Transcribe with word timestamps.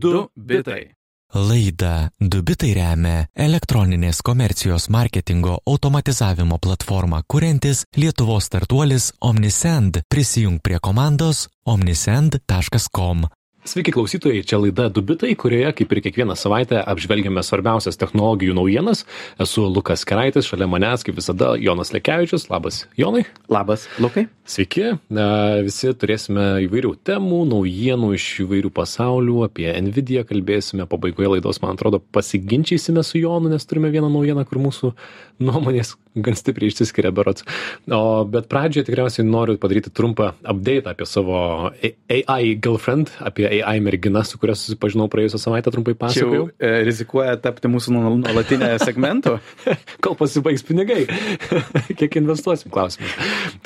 Du 0.00 0.28
bitai. 0.36 0.92
Laida 1.34 2.10
Dubitai 2.20 2.70
remia 2.76 3.24
elektroninės 3.46 4.20
komercijos 4.24 4.86
marketingo 4.94 5.56
automatizavimo 5.66 6.58
platformą 6.62 7.20
kuriantis 7.26 7.82
Lietuvos 7.96 8.46
startuolis 8.46 9.10
Omnisend. 9.20 10.00
Prisijung 10.08 10.60
prie 10.62 10.78
komandos 10.78 11.48
omnisend.com. 11.66 13.26
Sveiki 13.68 13.92
klausytojai, 13.92 14.40
čia 14.48 14.56
laida 14.56 14.86
Dubitai, 14.88 15.34
kurioje, 15.36 15.68
kaip 15.76 15.90
ir 15.92 15.98
kiekvieną 16.06 16.32
savaitę, 16.40 16.78
apžvelgiame 16.88 17.42
svarbiausias 17.44 17.98
technologijų 18.00 18.54
naujienas. 18.56 19.02
Esu 19.44 19.66
Lukas 19.68 20.06
Keraitis, 20.08 20.48
šalia 20.48 20.64
manęs, 20.72 21.04
kaip 21.04 21.18
visada, 21.18 21.50
Jonas 21.60 21.92
Lekevičius. 21.92 22.46
Labas, 22.48 22.86
Jonai. 22.96 23.26
Labas, 23.52 23.84
Lukai. 24.00 24.24
Sveiki. 24.48 24.94
Visi 25.66 25.92
turėsime 26.00 26.46
įvairių 26.64 26.94
temų, 27.04 27.42
naujienų 27.50 28.14
iš 28.16 28.30
įvairių 28.46 28.72
pasaulių. 28.72 29.42
Apie 29.50 29.68
Nvidia 29.84 30.24
kalbėsime 30.24 30.88
pabaigoje 30.88 31.34
laidos, 31.34 31.60
man 31.60 31.76
atrodo, 31.76 32.00
pasiginčysime 32.00 33.04
su 33.04 33.20
Jonu, 33.20 33.52
nes 33.52 33.68
turime 33.68 33.92
vieną 33.92 34.08
naujieną, 34.14 34.48
kur 34.48 34.64
mūsų 34.64 34.94
nuomonės 35.44 35.98
gan 36.24 36.36
stipriai 36.38 36.72
išsiskiria 36.72 37.12
berots. 37.14 37.46
O, 37.86 38.24
bet 38.28 38.48
pradžioje 38.50 38.88
tikriausiai 38.88 39.26
noriu 39.28 39.58
padaryti 39.60 39.92
trumpą 39.94 40.32
update 40.42 40.90
apie 40.90 41.06
savo 41.08 41.38
AI 41.78 42.54
girlfriend, 42.62 43.12
apie 43.24 43.48
AI 43.48 43.78
merginą, 43.84 44.24
su 44.26 44.40
kuria 44.40 44.56
susipažinau 44.58 45.08
praėjusią 45.12 45.40
savaitę, 45.42 45.72
trumpai 45.74 45.96
pasakojau. 45.98 46.48
Čia 46.54 46.70
e, 46.70 46.82
rizikuoja 46.88 47.36
tapti 47.42 47.70
mūsų 47.70 47.94
nuolatinę 47.96 48.74
segmentų. 48.86 49.36
Kol 50.04 50.16
pasibaigs 50.18 50.64
pinigai. 50.66 51.04
Kiek 51.98 52.18
investuosim, 52.20 52.72
klausimas. 52.74 53.14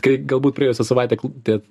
Kai 0.03 0.17
galbūt 0.29 0.57
praėjusią 0.59 0.87
savaitę 0.87 1.19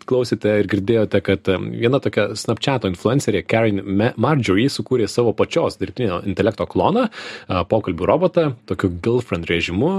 klausėte 0.09 0.57
ir 0.61 0.69
girdėjote, 0.71 1.21
kad 1.25 1.51
viena 1.71 2.01
tokia 2.03 2.31
Snapchat 2.37 2.87
influencerė 2.89 3.43
Karen 3.47 3.81
Marjorie 4.21 4.69
sukūrė 4.71 5.07
savo 5.11 5.33
pačios 5.37 5.77
dirbtinio 5.81 6.21
intelekto 6.27 6.67
kloną, 6.69 7.07
pokalbių 7.71 8.07
robotą, 8.07 8.45
tokiu 8.69 8.91
girlfriend 9.03 9.49
režimu 9.49 9.91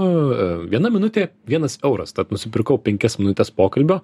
viena 0.73 0.91
minutė 0.93 1.27
vienas 1.49 1.77
euras. 1.85 2.13
Tad 2.17 2.33
nusipirkau 2.33 2.79
penkias 2.81 3.19
minutes 3.21 3.53
pokalbio 3.53 4.01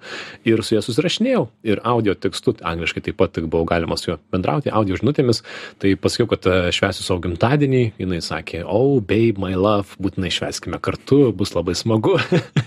ir 0.48 0.62
su 0.66 0.76
ja 0.76 0.82
susirašinėjau. 0.84 1.46
Ir 1.66 1.82
audio 1.86 2.14
tekstu 2.14 2.54
angliškai 2.72 3.04
taip 3.08 3.20
pat 3.20 3.40
buvo 3.42 3.66
galima 3.68 3.98
su 4.00 4.12
juo 4.12 4.18
bendrauti 4.32 4.72
audio 4.72 4.98
žinutėmis. 5.00 5.42
Tai 5.82 5.94
pasakiau 6.00 6.30
kad 6.30 6.46
e, 6.50 6.58
švęsiu 6.76 7.06
savo 7.06 7.24
gimtadienį. 7.26 7.84
Jinai 8.00 8.20
sakė 8.24 8.64
oh 8.66 9.00
babe 9.00 9.40
my 9.42 9.56
love 9.58 9.98
būtinai 10.02 10.32
švęskime 10.34 10.80
kartu 10.82 11.30
bus 11.36 11.54
labai 11.56 11.76
smagu. 11.78 12.18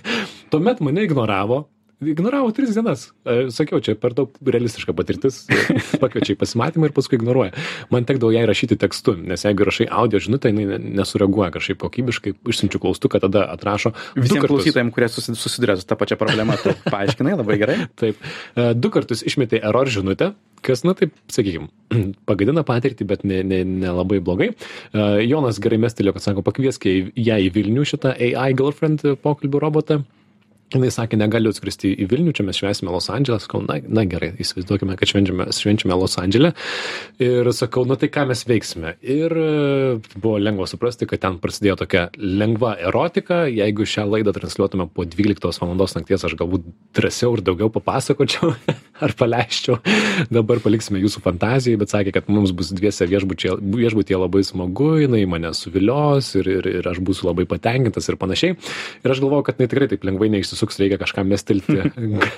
Tuomet 0.53 0.83
mane 0.83 1.07
ignoravo 1.07 1.63
ignoravo 2.11 2.51
tris 2.55 2.73
dienas. 2.75 3.07
E, 3.25 3.47
sakiau 3.53 3.81
čia 3.83 3.95
per 3.99 4.15
daug 4.17 4.35
realistiška 4.45 4.95
patirtis 4.95 5.43
pakviečia 6.03 6.35
į 6.35 6.39
pasimatymą 6.41 6.89
ir 6.89 6.95
paskui 6.95 7.19
ignoruoja. 7.19 7.53
Man 7.93 8.07
tekdavo 8.09 8.33
jai 8.35 8.45
rašyti 8.49 8.77
tekstu 8.81 9.15
nes 9.19 9.45
jeigu 9.45 9.67
rašai 9.67 9.87
audio 9.91 10.21
žinutę 10.23 10.51
jinai 10.51 10.79
nesureaguoja 10.99 11.51
kažkaip 11.55 11.81
kokybiškai 11.83 12.35
išsiunčiu 12.53 12.81
klaustuką 12.83 13.21
tada 13.23 13.45
atrašo 13.53 13.93
visiem 14.17 14.45
klausytojam 14.45 14.91
kurie 14.93 15.09
susiduria 15.13 15.77
su 15.79 15.87
ta 15.87 15.97
pačia 15.99 16.17
problema 16.19 16.57
tu 16.61 16.73
paaiškinai 16.93 17.37
labai 17.39 17.59
gerai. 17.61 17.77
Taip. 17.99 18.19
E, 18.55 18.71
du 18.75 18.93
kartus 18.93 19.25
išmetei 19.25 19.61
error 19.63 19.89
žinutę 19.89 20.33
kas 20.63 20.83
na 20.87 20.95
taip 20.97 21.13
sakykim 21.31 21.69
pagadina 22.29 22.63
patirtį 22.67 23.07
bet 23.07 23.27
ne 23.27 23.43
ne 23.43 23.63
nelabai 23.67 24.21
blogai. 24.23 24.51
E, 24.53 25.05
jonas 25.27 25.61
gerai 25.63 25.81
mestelėjo 25.85 26.17
kad 26.17 26.27
sako 26.27 26.45
pakviesk 26.45 26.87
ją 26.87 27.39
į 27.47 27.53
vilnių 27.55 27.87
šitą 27.93 28.15
ai 28.17 28.51
girlfriend 28.57 29.05
pokalbių 29.23 29.63
robotą 29.63 30.03
jinai 30.77 30.91
sakė 30.93 31.19
negaliu 31.19 31.53
atskristi 31.53 31.93
į 32.03 32.09
vilnių 32.11 32.35
čia 32.37 32.47
mes 32.47 32.59
švęsime 32.59 32.93
los 32.93 33.09
andžele 33.13 33.39
sakau 33.43 33.63
na 33.65 33.79
na 33.87 34.05
gerai 34.09 34.33
įsivaizduokime 34.43 34.97
kad 34.99 35.09
švenčiame 35.09 35.49
švenčiame 35.53 35.97
los 35.99 36.17
andžele 36.21 36.53
ir 37.23 37.51
sakau 37.53 37.85
nu 37.87 37.97
tai 37.99 38.09
ką 38.13 38.25
mes 38.29 38.43
veiksime? 38.47 38.95
Ir 39.01 39.33
e, 39.37 39.97
buvo 40.15 40.37
lengva 40.41 40.67
suprasti 40.69 41.07
kad 41.09 41.21
ten 41.23 41.37
prasidėjo 41.43 41.77
tokia 41.83 42.05
lengva 42.17 42.73
erotika. 42.81 43.43
Jeigu 43.51 43.87
šią 43.89 44.05
laidą 44.09 44.33
transliuotume 44.35 44.87
po 44.93 45.05
dvyliktos 45.07 45.59
valandos 45.61 45.95
nakties 45.97 46.25
aš 46.27 46.35
galbūt 46.39 46.65
drąsiau 46.95 47.37
ir 47.37 47.43
daugiau 47.45 47.71
papasakočiau 47.73 48.53
ar 49.05 49.15
paleisčiau. 49.19 49.79
Dabar 50.33 50.61
paliksime 50.63 51.01
jūsų 51.03 51.23
fantazijai 51.25 51.79
bet 51.81 51.93
sakė 51.93 52.15
kad 52.17 52.31
mums 52.31 52.53
bus 52.55 52.71
dviese 52.75 53.07
viešbutyje 53.09 54.19
labai 54.19 54.43
smagu 54.47 54.93
jinai 55.03 55.23
mane 55.29 55.53
suvilios 55.57 56.33
ir 56.39 56.49
ir 56.57 56.69
ir 56.77 56.91
aš 56.91 57.01
būsiu 57.03 57.29
labai 57.29 57.47
patenkintas 57.49 58.09
ir 58.09 58.19
panašiai. 58.21 58.57
Ir 59.03 59.15
aš 59.15 59.23
galvojau 59.23 59.47
kad 59.47 59.59
jinai 59.59 59.71
tikrai 59.71 59.89
taip 59.91 60.07
lengvai 60.07 60.31
neišsisuks 60.33 60.62
suks 60.63 60.79
reikia 60.81 60.99
kažką 61.01 61.25
mestelti, 61.27 61.79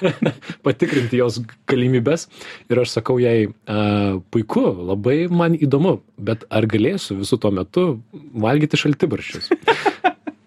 patikrinti 0.66 1.22
jos 1.22 1.40
galimybės. 1.70 2.28
Ir 2.74 2.84
aš 2.84 2.98
sakau 2.98 3.20
jai, 3.22 3.52
puiku, 4.34 4.66
labai 4.92 5.26
man 5.30 5.56
įdomu, 5.58 6.00
bet 6.18 6.48
ar 6.50 6.68
galėsiu 6.70 7.22
visų 7.22 7.42
tuo 7.46 7.54
metu 7.56 7.88
valgyti 8.34 8.82
šaltibarščius? 8.82 9.54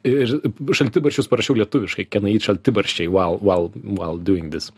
Ir 0.09 0.33
šaltibarščius 0.79 1.29
parašiau 1.31 1.57
lietuviškai, 1.61 2.07
can 2.13 2.29
I 2.29 2.37
eat 2.37 2.47
šaltibarščiai 2.49 3.09
while, 3.13 3.39
while, 3.45 3.71
while 3.99 4.19
doing 4.19 4.51
this. 4.53 4.71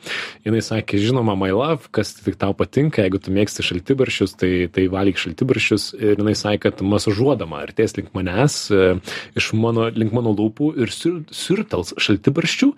Jinai 0.47 0.63
sakė, 0.65 1.01
žinoma, 1.03 1.37
my 1.39 1.51
love, 1.55 1.91
kas 1.95 2.15
tik 2.19 2.39
tau 2.41 2.55
patinka, 2.57 3.05
jeigu 3.05 3.21
tu 3.23 3.35
mėgsti 3.35 3.67
šaltibarščius, 3.67 4.37
tai, 4.41 4.53
tai 4.75 4.87
valyk 4.93 5.21
šaltibarščius. 5.21 5.91
Ir 6.01 6.21
jinai 6.21 6.37
sakė, 6.39 6.61
kad 6.69 6.85
masažuodama 6.85 7.63
artės 7.65 7.97
link 7.99 8.13
manęs, 8.17 8.63
e, 8.75 8.93
iš 9.39 9.53
mano, 9.59 9.89
link 9.95 10.15
mano 10.17 10.35
lūpų 10.37 10.75
ir 10.81 10.93
sur, 10.95 11.23
surtels 11.35 11.95
šaltibarščių. 12.01 12.73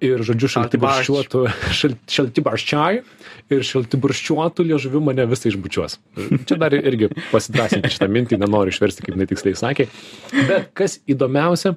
Ir, 0.00 0.22
žodžiu, 0.24 0.48
šaltibarščiuotų, 0.54 1.42
šal, 1.76 1.94
šaltibarščiai 2.08 3.02
ir 3.52 3.66
šaltibarščiuotų 3.66 4.64
liežuvių 4.70 5.02
mane 5.10 5.26
visą 5.28 5.50
išbučiuos. 5.50 5.98
Čia 6.48 6.56
dar 6.60 6.76
irgi 6.78 7.10
pasidrasinti 7.28 7.92
šitą 7.92 8.08
mintį, 8.08 8.38
nenoriu 8.40 8.72
išversti, 8.72 9.04
kaip 9.04 9.18
jinai 9.18 9.28
tiksliai 9.28 9.58
sakė. 9.60 9.90
Bet 10.48 10.70
kas 10.78 10.98
įdomiausia, 11.10 11.74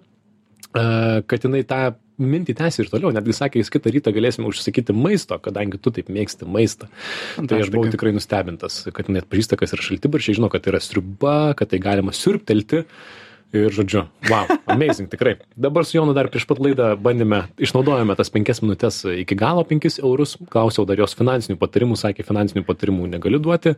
kad 0.74 1.46
jinai 1.46 1.64
tą 1.70 1.82
mintį 2.22 2.56
tęsi 2.58 2.84
ir 2.84 2.92
toliau, 2.92 3.12
netgi 3.14 3.36
sakė, 3.36 3.62
jis 3.62 3.72
kitą 3.74 3.92
rytą 3.94 4.14
galėsime 4.14 4.48
užsakyti 4.50 4.94
maisto, 4.96 5.38
kadangi 5.42 5.80
tu 5.82 5.94
taip 5.94 6.12
mėgsti 6.14 6.48
maistą. 6.50 6.90
Fantastika. 6.94 7.50
Tai 7.50 7.60
aš 7.64 7.74
buvau 7.74 7.92
tikrai 7.94 8.14
nustebintas, 8.16 8.80
kad 8.94 9.10
net 9.14 9.28
pažįsta, 9.32 9.58
kas 9.60 9.76
yra 9.76 9.86
šaltibaršiai, 9.86 10.38
žino, 10.40 10.50
kad 10.54 10.66
tai 10.66 10.76
yra 10.76 10.82
sriuba, 10.84 11.38
kad 11.58 11.74
tai 11.74 11.82
galima 11.84 12.14
sirptelti. 12.16 12.86
Ir 13.54 13.70
žodžiu, 13.70 14.08
wow, 14.32 14.50
amazing, 14.66 15.06
tikrai. 15.12 15.36
Dabar 15.54 15.86
su 15.86 15.94
Jonu 16.00 16.16
dar 16.18 16.26
prieš 16.34 16.48
pat 16.50 16.58
laidą 16.58 16.88
bandėme, 16.98 17.44
išnaudojame 17.62 18.16
tas 18.18 18.34
penkias 18.34 18.64
minutės 18.64 19.04
iki 19.06 19.38
galo, 19.38 19.62
penkis 19.70 20.00
eurus, 20.02 20.40
klausiau 20.50 20.88
dar 20.90 20.98
jos 20.98 21.14
finansinių 21.20 21.60
patarimų, 21.62 21.94
sakė, 22.02 22.26
finansinių 22.26 22.66
patarimų 22.66 23.12
negaliu 23.12 23.38
duoti, 23.46 23.76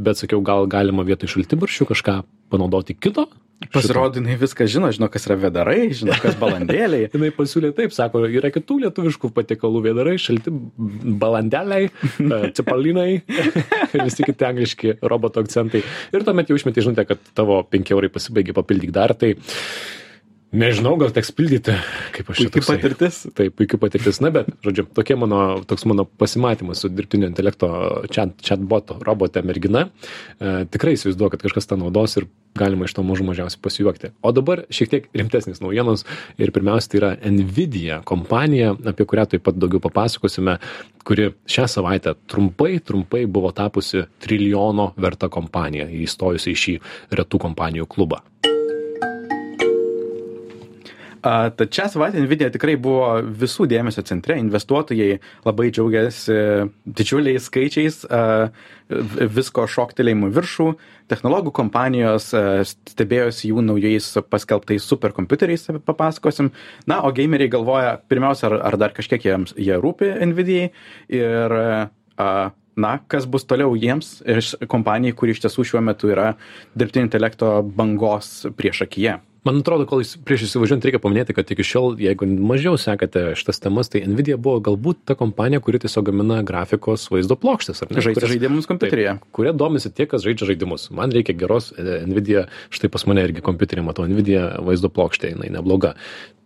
bet 0.00 0.22
sakiau, 0.22 0.40
gal 0.40 0.64
galima 0.72 1.04
vietoj 1.04 1.28
šaltibaršių 1.34 1.90
kažką 1.90 2.14
panaudoti 2.48 2.96
kito, 2.96 3.26
Pasirodo, 3.74 4.20
jinai 4.20 4.36
viską 4.38 4.68
žino, 4.70 4.88
žino, 4.94 5.08
kas 5.10 5.24
yra 5.26 5.34
vedarai, 5.42 5.88
žino, 5.96 6.14
kas 6.22 6.36
balandėliai. 6.42 7.08
jinai 7.10 7.30
pasiūlė 7.34 7.72
taip, 7.74 7.94
sako, 7.94 8.22
yra 8.30 8.52
kitų 8.54 8.78
lietuviškų 8.84 9.32
patiekalų 9.34 9.82
vedarai, 9.88 10.14
šalti 10.22 10.52
balandeliai, 11.18 11.90
e, 12.22 12.40
cepalinai 12.54 13.08
ir 13.18 14.04
visi 14.04 14.26
kiti 14.26 14.46
angliški 14.46 14.94
roboto 15.02 15.42
akcentai. 15.42 15.82
Ir 16.14 16.26
tuomet 16.26 16.52
jau 16.52 16.58
išmetė 16.60 16.86
žinutę, 16.86 17.08
kad 17.10 17.32
tavo 17.38 17.60
5 17.66 17.94
eurai 17.96 18.12
pasibaigė, 18.14 18.54
papildyk 18.56 18.94
dar. 18.94 19.16
Tai 19.18 19.34
Nežinau, 20.48 20.94
gal 20.96 21.10
teks 21.12 21.28
pildyti, 21.36 21.74
kaip 22.14 22.30
aš. 22.32 22.38
Puikiai 22.48 22.64
patirtis. 22.64 23.18
Taip, 23.36 23.52
puikiai 23.58 23.80
patirtis. 23.82 24.16
Na, 24.24 24.30
bet, 24.32 24.46
žodžiu, 24.64 24.86
tokie 24.96 25.12
mano, 25.20 25.60
toks 25.68 25.84
mano 25.84 26.06
pasimatymas 26.08 26.80
su 26.80 26.88
dirbtinio 26.88 27.28
intelekto 27.28 27.68
chat, 28.08 28.32
chatboto 28.40 28.96
robotė 29.04 29.42
mergina. 29.44 29.90
E, 30.40 30.62
tikrai 30.72 30.94
įsivaizduoju, 30.96 31.34
kad 31.34 31.44
kažkas 31.44 31.68
tą 31.68 31.76
naudos 31.76 32.16
ir 32.16 32.30
galima 32.56 32.88
iš 32.88 32.96
to 32.96 33.04
mažų 33.04 33.26
mažiausiai 33.28 33.60
pasijuokti. 33.60 34.10
O 34.24 34.32
dabar 34.32 34.64
šiek 34.72 34.94
tiek 34.94 35.10
rimtesnis 35.20 35.60
naujienos 35.60 36.06
ir 36.40 36.54
pirmiausia 36.56 36.94
tai 36.94 37.00
yra 37.02 37.12
Nvidia 37.28 38.00
kompanija, 38.08 38.72
apie 38.88 39.04
kurią 39.04 39.28
taip 39.34 39.44
pat 39.44 39.60
daugiau 39.60 39.84
papasakosime, 39.84 40.56
kuri 41.04 41.28
šią 41.44 41.68
savaitę 41.76 42.16
trumpai, 42.24 42.78
trumpai 42.80 43.26
buvo 43.28 43.52
tapusi 43.52 44.06
trilijono 44.24 44.94
verta 44.96 45.28
kompanija, 45.28 45.90
įstojusi 46.08 46.56
į 46.56 46.62
šį 46.64 46.78
retų 47.20 47.44
kompanijų 47.44 47.84
klubą. 47.92 48.24
Tad 51.22 51.74
šią 51.74 51.88
savaitę 51.92 52.20
Nvidia 52.22 52.50
tikrai 52.54 52.76
buvo 52.78 53.18
visų 53.22 53.66
dėmesio 53.70 54.04
centre, 54.06 54.36
investuotojai 54.38 55.18
labai 55.46 55.70
džiaugiasi 55.74 56.36
didžiuliais 56.86 57.48
skaičiais, 57.48 58.04
visko 59.34 59.66
šoktelėjimų 59.68 60.30
viršų, 60.36 60.68
technologų 61.10 61.52
kompanijos 61.58 62.30
stebėjosi 62.92 63.50
jų 63.50 63.64
naujais 63.66 64.12
paskelbtais 64.30 64.86
superkompiuteriais, 64.86 65.68
papasakosim. 65.88 66.52
Na, 66.90 67.02
o 67.02 67.12
gameriai 67.14 67.50
galvoja, 67.52 67.96
pirmiausia, 68.08 68.52
ar, 68.52 68.60
ar 68.70 68.78
dar 68.80 68.94
kažkiek 68.96 69.26
jiems 69.26 69.56
jie 69.58 69.76
rūpi 69.80 70.14
Nvidijai 70.28 70.70
ir 71.18 71.58
na, 72.78 72.92
kas 73.10 73.26
bus 73.26 73.46
toliau 73.48 73.74
jiems 73.78 74.20
ir 74.22 74.42
kompanijai, 74.70 75.16
kuri 75.18 75.34
iš 75.34 75.42
tiesų 75.44 75.66
šiuo 75.72 75.82
metu 75.84 76.12
yra 76.14 76.32
dirbtinio 76.78 77.08
intelekto 77.08 77.58
bangos 77.62 78.46
priešakyje. 78.58 79.18
Man 79.46 79.60
atrodo, 79.62 79.84
kol 79.86 80.00
jūs 80.02 80.16
prieš 80.26 80.48
įsivažiuojant 80.48 80.82
reikia 80.88 80.98
paminėti, 81.02 81.34
kad 81.36 81.50
iki 81.54 81.62
šiol, 81.64 81.92
jeigu 82.02 82.26
mažiau 82.26 82.74
sekate 82.80 83.22
šitas 83.38 83.60
temas, 83.62 83.86
tai 83.92 84.02
Nvidia 84.10 84.34
buvo 84.40 84.58
galbūt 84.66 85.04
ta 85.08 85.14
kompanija, 85.18 85.62
kuri 85.64 85.78
tiesiog 85.84 86.08
gamina 86.10 86.40
grafikos 86.46 87.06
vaizdo 87.12 87.36
plokštės, 87.38 87.84
ar 87.86 87.92
ne? 87.92 88.02
Kurias- 88.02 88.32
žaidimus 88.34 88.66
kompiuteryje. 88.70 89.14
Kurie 89.38 89.52
domisi 89.54 89.92
tie, 89.94 90.08
kas 90.10 90.26
žaidžia 90.26 90.50
žaidimus. 90.50 90.88
Man 90.90 91.14
reikia 91.14 91.36
geros 91.38 91.70
e, 91.78 92.00
Nvidia, 92.10 92.48
štai 92.74 92.90
pas 92.90 93.06
mane 93.06 93.22
irgi 93.28 93.44
kompiuterį 93.46 93.86
matau, 93.86 94.08
Nvidia 94.10 94.58
vaizdo 94.66 94.90
plokštė, 94.90 95.32
jinai 95.36 95.52
nebloga. 95.54 95.94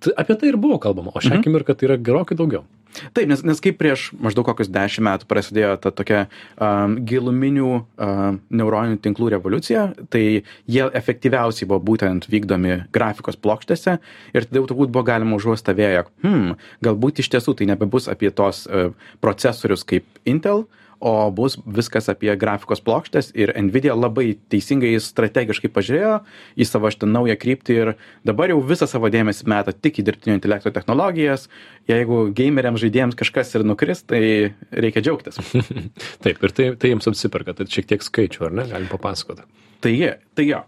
Tai 0.02 0.12
apie 0.18 0.36
tai 0.36 0.52
ir 0.52 0.60
buvo 0.60 0.76
kalbama, 0.82 1.14
o 1.16 1.20
šią 1.22 1.40
akimirką 1.40 1.74
tai 1.78 1.88
yra 1.88 1.96
gerokai 1.96 2.36
daugiau. 2.36 2.66
Taip, 3.12 3.26
nes, 3.30 3.42
nes 3.46 3.62
kaip 3.62 3.78
prieš 3.80 4.10
maždaug 4.20 4.46
kokius 4.48 4.70
dešimt 4.72 5.06
metų 5.06 5.28
prasidėjo 5.30 5.76
ta 5.82 5.92
tokia 5.94 6.24
um, 6.56 6.98
giluminių 7.08 7.70
um, 7.72 8.40
neuroninių 8.52 9.00
tinklų 9.04 9.32
revoliucija, 9.36 9.86
tai 10.12 10.24
jie 10.70 10.84
efektyviausiai 11.00 11.68
buvo 11.70 11.80
būtent 11.92 12.28
vykdomi 12.32 12.82
grafikos 12.94 13.40
plokštėse 13.40 13.96
ir 14.34 14.48
tada 14.48 14.60
jau 14.60 14.68
turbūt 14.70 14.92
buvo 14.92 15.06
galima 15.08 15.38
užuosti 15.38 15.76
vėją, 15.78 16.06
hmm, 16.24 16.60
galbūt 16.84 17.22
iš 17.24 17.32
tiesų 17.36 17.56
tai 17.58 17.70
nebebus 17.72 18.10
apie 18.12 18.32
tos 18.34 18.66
uh, 18.68 18.92
procesorius 19.24 19.86
kaip 19.88 20.06
Intel, 20.28 20.66
o 21.02 21.30
bus 21.34 21.56
viskas 21.66 22.06
apie 22.12 22.30
grafikos 22.38 22.82
plokštės 22.84 23.32
ir 23.34 23.50
Nvidia 23.58 23.96
labai 23.98 24.36
teisingai 24.52 24.94
strategiškai 25.02 25.70
pažiūrėjo 25.74 26.20
į 26.54 26.68
savo 26.68 26.90
šitą 26.92 27.08
naują 27.10 27.36
kryptį 27.42 27.78
ir 27.78 27.92
dabar 28.28 28.52
jau 28.52 28.60
visą 28.66 28.86
savo 28.90 29.10
dėmesį 29.12 29.48
meta 29.50 29.74
tik 29.74 29.98
į 29.98 30.06
dirbtinio 30.06 30.38
intelekto 30.38 30.70
technologijas. 30.74 31.48
Jeigu 31.90 32.28
gameriams 32.36 32.82
žaidėjams 32.84 33.18
kažkas 33.18 33.50
ir 33.56 33.66
nukris, 33.66 34.04
tai 34.06 34.22
reikia 34.70 35.02
džiaugtis. 35.02 35.40
Taip, 36.24 36.38
ir 36.38 36.54
tai, 36.54 36.68
tai 36.78 36.92
jiems 36.92 37.10
apsiperka, 37.10 37.56
tai 37.58 37.66
šiek 37.70 37.90
tiek 37.90 38.06
skaičių, 38.06 38.46
ar 38.48 38.60
ne, 38.60 38.68
galim 38.70 38.90
papasakoti. 38.92 39.48
Taigi, 39.82 40.12
tai 40.38 40.46
jo, 40.46 40.62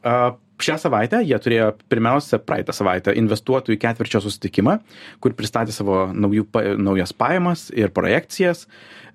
šią 0.62 0.76
savaitę 0.80 1.20
jie 1.24 1.38
turėjo 1.40 1.70
pirmiausia 1.90 2.38
praeitą 2.42 2.74
savaitę 2.76 3.14
investuotojų 3.18 3.78
ketvirčio 3.80 4.20
susitikimą, 4.24 4.78
kur 5.22 5.34
pristatė 5.38 5.74
savo 5.74 6.06
naujų, 6.12 6.46
naujas 6.78 7.14
pajamas 7.16 7.68
ir 7.74 7.94
projekcijas. 7.94 8.68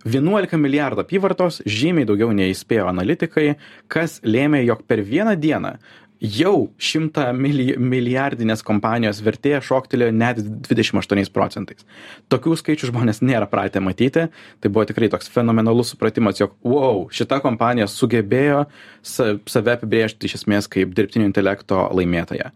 11 0.08 0.56
milijardų 0.56 1.04
apyvartos, 1.04 1.60
žymiai 1.68 2.08
daugiau 2.08 2.32
nei 2.32 2.54
įspėjo 2.54 2.86
analitikai, 2.88 3.58
kas 3.92 4.22
lėmė, 4.24 4.62
jog 4.64 4.86
per 4.88 5.04
vieną 5.04 5.36
dieną 5.36 5.74
jau 6.20 6.70
šimtą 6.82 7.30
mili 7.36 7.74
milijardinės 7.80 8.64
kompanijos 8.68 9.22
vertė 9.24 9.56
šoktelėjo 9.64 10.12
net 10.16 10.42
28 10.68 11.32
procentais. 11.34 11.86
Tokių 12.32 12.58
skaičių 12.60 12.92
žmonės 12.92 13.22
nėra 13.24 13.48
pratę 13.50 13.82
matyti. 13.84 14.28
Tai 14.60 14.72
buvo 14.72 14.86
tikrai 14.90 15.10
toks 15.12 15.32
fenomenalus 15.32 15.94
supratimas, 15.94 16.42
jog, 16.42 16.58
wow, 16.68 17.06
šita 17.14 17.40
kompanija 17.44 17.88
sugebėjo 17.88 18.66
sa 19.06 19.32
save 19.50 19.78
apibrėžti 19.78 20.28
iš 20.28 20.42
esmės 20.42 20.68
kaip 20.72 20.92
dirbtinio 20.98 21.30
intelekto 21.30 21.88
laimėtoja. 21.96 22.52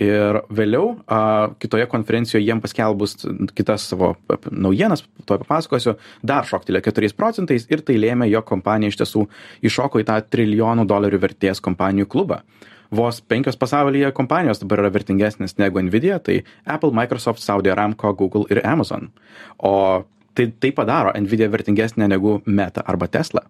Ir 0.00 0.40
vėliau 0.48 0.96
a, 1.04 1.52
kitoje 1.60 1.84
konferencijoje 1.92 2.46
jiem 2.46 2.62
paskelbus 2.64 3.18
kitas 3.52 3.84
savo 3.92 4.14
naujienas, 4.48 5.04
to 5.28 5.36
papasakosiu, 5.36 5.98
dar 6.24 6.48
šoktelėjo 6.48 6.88
4 6.88 7.12
procentais 7.18 7.68
ir 7.68 7.84
tai 7.84 8.00
lėmė, 8.00 8.30
jog 8.32 8.48
kompanija 8.48 8.90
iš 8.90 9.02
tiesų 9.02 9.28
iššoko 9.68 10.00
į 10.00 10.08
tą 10.08 10.16
trilijonų 10.32 10.88
dolerių 10.88 11.20
vertės 11.28 11.60
kompanijų 11.62 12.08
klubą 12.16 12.40
vos 12.96 13.20
penkios 13.22 13.56
pasaulyje 13.56 14.12
kompanijos 14.12 14.60
dabar 14.60 14.84
yra 14.84 14.92
vertingesnės 14.92 15.56
negu 15.58 15.80
Nvidia, 15.80 16.18
tai 16.20 16.42
Apple, 16.66 16.92
Microsoft, 16.92 17.40
Saudi 17.40 17.72
Aramco, 17.72 18.12
Google 18.14 18.44
ir 18.50 18.60
Amazon. 18.68 19.08
O 19.58 20.04
tai, 20.34 20.50
tai 20.60 20.72
padaro 20.76 21.12
Nvidia 21.16 21.48
vertingesnė 21.52 22.08
negu 22.12 22.40
Meta 22.46 22.84
arba 22.86 23.08
Tesla. 23.08 23.46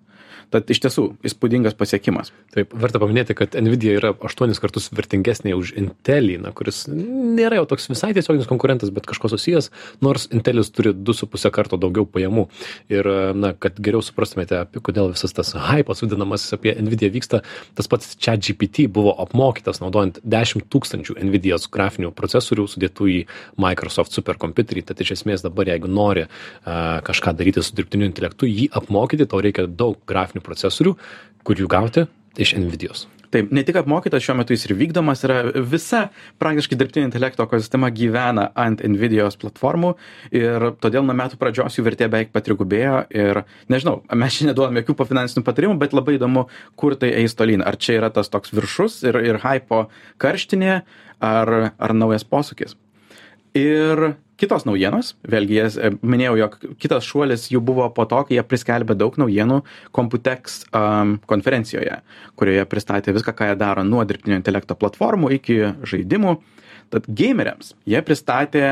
Tad 0.53 0.69
iš 0.73 0.83
tiesų 0.85 1.07
įspūdingas 1.25 1.77
pasiekimas. 1.79 2.33
Taip, 2.53 2.75
verta 2.77 3.01
paminėti, 3.01 3.33
kad 3.39 3.55
Nvidia 3.57 3.95
yra 3.97 4.11
aštuonis 4.29 4.61
kartus 4.61 4.91
vertingesnė 4.93 5.55
už 5.57 5.73
Intelį, 5.81 6.37
na, 6.45 6.53
kuris 6.53 6.85
nėra 6.93 7.57
jau 7.61 7.69
toks 7.71 7.89
visai 7.89 8.13
tiesioginis 8.17 8.51
konkurentas, 8.51 8.93
bet 8.93 9.09
kažko 9.09 9.31
susijęs, 9.33 9.71
nors 10.05 10.29
Intelis 10.35 10.69
turi 10.75 10.93
2,5 10.93 11.49
karto 11.55 11.79
daugiau 11.81 12.05
pajamų. 12.05 12.47
Ir, 12.93 13.09
na, 13.39 13.55
kad 13.57 13.81
geriau 13.81 14.05
suprastumėte, 14.05 14.61
apie 14.67 14.83
kodėl 14.85 15.13
visas 15.15 15.33
tas 15.33 15.55
hypas 15.57 16.05
vadinamas 16.05 16.45
apie 16.53 16.75
Nvidia 16.77 17.09
vyksta, 17.13 17.41
tas 17.79 17.89
pats 17.89 18.13
ChatGPT 18.21 18.91
buvo 18.93 19.15
apmokytas 19.25 19.81
naudojant 19.81 20.21
10 20.21 20.69
tūkstančių 20.73 21.17
Nvidios 21.23 21.69
grafinių 21.73 22.13
procesorių 22.17 22.69
sudėtų 22.69 23.09
į 23.15 23.19
Microsoft 23.63 24.13
superkompiuterį. 24.17 24.85
Tad 24.91 25.01
iš 25.01 25.17
esmės 25.17 25.45
dabar, 25.47 25.73
jeigu 25.73 25.89
nori 25.89 26.27
a, 26.27 27.01
kažką 27.07 27.35
daryti 27.39 27.65
su 27.65 27.77
dirbtiniu 27.79 28.11
intelektu, 28.11 28.49
jį 28.51 28.69
apmokyti, 28.83 29.29
tau 29.31 29.41
reikia 29.45 29.67
daug 29.67 29.97
grafinių 30.09 30.42
procesorių, 30.45 30.97
kur 31.47 31.59
jų 31.59 31.71
gauti 31.71 32.07
iš 32.41 32.57
Nvidios. 32.61 33.07
Taip, 33.33 33.49
ne 33.49 33.63
tik 33.65 33.79
apmokytas 33.81 34.21
šiuo 34.21 34.35
metu 34.37 34.53
jis 34.53 34.67
ir 34.67 34.75
vykdomas 34.77 35.23
yra 35.25 35.39
visa 35.73 36.03
praktiškai 36.43 36.77
dirbtinio 36.77 37.09
intelekto 37.09 37.47
ekosistema 37.47 37.89
gyvena 37.89 38.51
ant 38.61 38.83
Nvidios 38.85 39.39
platformų 39.41 39.95
ir 40.37 40.67
todėl 40.85 41.07
nuo 41.09 41.17
metų 41.17 41.39
pradžios 41.41 41.79
jų 41.79 41.87
vertė 41.87 42.11
beveik 42.13 42.33
patrigubėjo 42.35 42.99
ir 43.17 43.41
nežinau, 43.73 44.03
mes 44.21 44.37
čia 44.37 44.51
neduodam 44.51 44.77
jokių 44.83 45.09
finansinių 45.15 45.47
patarimų, 45.47 45.79
bet 45.81 45.97
labai 45.97 46.19
įdomu, 46.19 46.45
kur 46.77 46.99
tai 47.01 47.15
eis 47.23 47.33
tolyn. 47.39 47.65
Ar 47.65 47.81
čia 47.81 47.97
yra 48.03 48.13
tas 48.13 48.29
toks 48.29 48.53
viršus 48.53 49.01
ir, 49.09 49.17
ir 49.25 49.41
hypo 49.41 49.87
karštinė, 50.21 50.83
ar, 51.25 51.55
ar 51.73 51.97
naujas 51.97 52.29
posūkis. 52.29 52.77
Ir 53.57 54.13
kitos 54.41 54.65
naujienos, 54.69 55.13
vėlgi 55.29 55.59
jas 55.59 55.77
e, 55.77 55.93
minėjau, 56.03 56.35
jog 56.41 56.57
kitas 56.83 57.07
šuolis 57.07 57.49
jų 57.53 57.63
buvo 57.65 57.89
po 57.95 58.07
to, 58.11 58.23
kai 58.29 58.39
jie 58.39 58.45
priskelbė 58.47 58.97
daug 58.99 59.17
naujienų 59.21 59.61
Computex 59.95 60.63
um, 60.71 61.17
konferencijoje, 61.31 62.01
kurioje 62.41 62.67
pristatė 62.71 63.15
viską, 63.17 63.37
ką 63.39 63.53
jie 63.53 63.61
daro 63.61 63.85
nuo 63.87 64.05
dirbtinio 64.09 64.39
intelekto 64.41 64.77
platformų 64.79 65.35
iki 65.39 65.61
žaidimų. 65.89 66.37
Tad 66.93 67.09
gameriams 67.09 67.73
jie 67.89 68.03
pristatė 68.05 68.67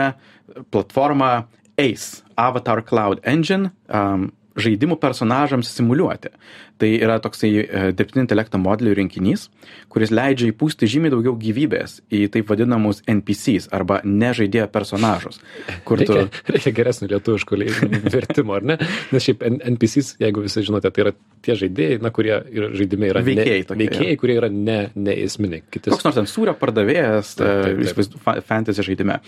platformą 0.72 1.32
ACE, 1.80 2.24
Avatar 2.40 2.82
Cloud 2.84 3.22
Engine, 3.24 3.70
um, 3.88 4.28
žaidimų 4.58 4.96
personažams 5.02 5.70
simuliuoti. 5.76 6.32
Tai 6.80 6.88
yra 6.96 7.18
toksai 7.20 7.50
e, 7.60 7.80
dirbtinio 7.92 8.24
intelekto 8.24 8.56
modelių 8.58 8.94
rinkinys, 8.96 9.48
kuris 9.92 10.08
leidžia 10.14 10.48
įpūsti 10.48 10.88
žymiai 10.88 11.12
daugiau 11.12 11.34
gyvybės 11.36 11.98
į 12.08 12.22
taip 12.32 12.48
vadinamus 12.48 13.02
NPCs 13.10 13.68
arba 13.76 13.98
nežaidėjo 14.04 14.64
personažus. 14.72 15.42
Kur 15.84 16.00
tu... 16.00 16.16
Reikia, 16.16 16.44
reikia 16.56 16.72
geresnio 16.78 17.10
lietuviško 17.12 17.58
lei- 17.60 17.74
vertimo, 18.14 18.56
ar 18.56 18.64
ne? 18.72 18.78
Nes 19.12 19.26
šiaip 19.28 19.44
NPCs, 19.44 20.14
jeigu 20.24 20.46
visi 20.46 20.64
žinote, 20.64 20.88
tai 20.88 21.04
yra 21.04 21.12
tie 21.44 21.58
žaidėjai, 21.60 22.00
na, 22.04 22.10
kurie 22.16 22.32
yra 22.48 22.70
žaidime 22.76 23.10
yra 23.12 23.22
Veikėjai 23.28 23.60
ne, 23.60 23.68
tokie, 23.68 23.84
veikėjai 23.84 24.16
kurie 24.24 24.38
yra 24.40 24.50
ne, 24.52 24.78
ne 24.96 25.18
esminiai. 25.26 25.62
Kiti 25.72 25.92
Koks 25.92 26.08
nors 26.08 26.16
ten 26.16 26.28
sūrio 26.32 26.56
pardavėjas 26.60 27.34
Taip, 27.36 27.44
taip, 27.44 27.68
taip. 27.68 27.84
įsivaizdu- 27.86 28.22
fa- 28.24 28.38
fantasy 28.48 28.84
žaidime. 28.88 29.20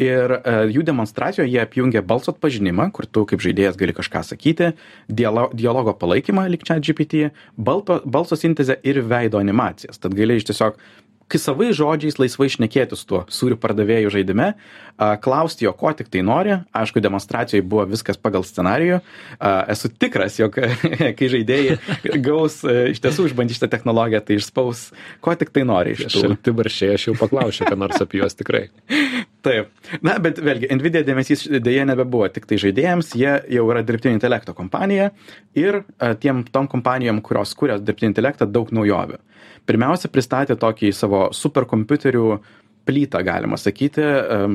Ir 0.00 0.36
uh, 0.36 0.60
jų 0.68 0.84
demonstracijoje 0.92 1.48
jie 1.54 1.60
apjungia 1.64 2.04
balso 2.04 2.32
atpažinimą, 2.36 2.90
kur 2.96 3.08
tu 3.08 3.24
kaip 3.28 3.40
žaidėjas 3.44 3.80
gali 3.80 3.96
kažką 3.96 4.24
sakyti, 4.28 4.67
dialo, 5.08 5.48
dialogo 5.56 5.94
palaikymą, 5.98 6.46
lyg 6.52 6.64
čia 6.66 6.78
GPT, 6.82 7.28
balto, 7.56 8.00
balso 8.06 8.38
sintezę 8.38 8.78
ir 8.86 9.02
veido 9.06 9.40
animacijas. 9.42 10.00
Tad 10.02 10.16
gali 10.18 10.38
iš 10.38 10.48
tiesiog 10.50 10.80
kai 11.28 11.40
savai 11.40 11.70
žodžiais 11.76 12.18
laisvai 12.18 12.48
šnekėti 12.52 12.96
su 12.96 13.06
tuo 13.08 13.20
sūrių 13.32 13.58
pardavėjų 13.60 14.12
žaidime, 14.14 14.48
klausti 15.24 15.66
jo, 15.66 15.74
ko 15.76 15.92
tik 15.96 16.10
tai 16.12 16.22
nori. 16.26 16.56
Aišku, 16.76 17.02
demonstracijoje 17.04 17.66
buvo 17.68 17.84
viskas 17.90 18.18
pagal 18.20 18.46
scenarijų. 18.48 19.00
Esu 19.74 19.92
tikras, 19.92 20.38
jog 20.40 20.56
kai 21.18 21.30
žaidėjai 21.34 22.16
gaus 22.24 22.62
iš 22.64 23.02
tiesų 23.04 23.28
išbandyti 23.30 23.60
šitą 23.60 23.70
technologiją, 23.76 24.22
tai 24.24 24.38
išspaus, 24.40 24.88
ko 25.24 25.36
tik 25.38 25.52
tai 25.54 25.66
nori 25.68 25.96
iš 25.96 26.08
tų. 26.08 26.24
šalti 26.24 26.56
baršiai, 26.62 26.96
aš 26.96 27.10
jau 27.10 27.18
paklausiu, 27.20 27.68
ką 27.68 27.76
nors 27.84 28.00
apie 28.04 28.22
juos 28.22 28.38
tikrai. 28.38 28.68
Taip. 29.48 29.70
Na, 30.04 30.18
bet 30.20 30.40
vėlgi, 30.44 30.68
Nvidia 30.76 31.00
dėmesys 31.06 31.46
dėje 31.64 31.86
nebebuvo 31.88 32.28
tik 32.32 32.44
tai 32.50 32.58
žaidėjams, 32.60 33.14
jie 33.16 33.32
jau 33.54 33.64
yra 33.72 33.84
dirbtinio 33.86 34.18
intelekto 34.18 34.52
kompanija 34.56 35.10
ir 35.56 35.82
a, 35.96 36.12
tiem 36.20 36.44
tom 36.52 36.68
kompanijom, 36.68 37.22
kurios 37.24 37.54
kuria 37.56 37.78
dirbtinį 37.80 38.12
intelektą, 38.12 38.48
daug 38.50 38.72
naujovių. 38.76 39.20
Pirmiausia, 39.68 40.10
pristatė 40.12 40.56
tokį 40.60 40.92
savo 40.96 41.26
superkompiuterių 41.36 42.28
plytą, 42.88 43.20
galima 43.24 43.58
sakyti, 43.60 44.04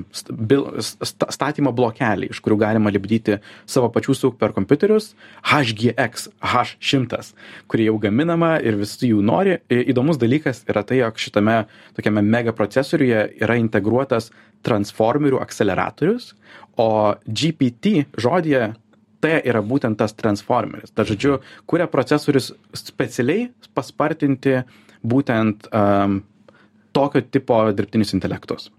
st- 0.10 1.28
statymo 1.36 1.74
blokelį, 1.76 2.32
iš 2.34 2.40
kurių 2.42 2.58
galima 2.64 2.90
lipdyti 2.94 3.38
savo 3.70 3.92
pačių 3.94 4.16
superkompiuterius 4.18 5.12
HGX 5.52 6.32
H100, 6.54 7.22
kurie 7.70 7.88
jau 7.92 8.00
gaminama 8.02 8.56
ir 8.66 8.80
visi 8.82 9.12
jų 9.12 9.22
nori. 9.26 9.60
Įdomus 9.70 10.18
dalykas 10.22 10.64
yra 10.70 10.82
tai, 10.88 11.04
jog 11.04 11.22
šitame 11.22 11.60
tokiame 11.98 12.26
mega 12.26 12.56
procesoriuje 12.58 13.28
yra 13.44 13.60
integruotas 13.62 14.32
transformerių 14.63 15.41
akceleratorius, 15.43 16.34
o 16.79 17.15
GPT 17.27 18.08
žodėje 18.20 18.74
tai 19.24 19.39
yra 19.48 19.62
būtent 19.63 20.00
tas 20.00 20.15
transformeris. 20.20 20.91
Ta 20.91 21.05
žodžiu, 21.08 21.38
kuria 21.70 21.88
procesorius 21.91 22.51
specialiai 22.75 23.48
paspartinti 23.75 24.60
būtent 25.03 25.70
um, 25.72 26.22
tokio 26.96 27.24
tipo 27.32 27.60
dirbtinius 27.75 28.13
intelektus. 28.17 28.70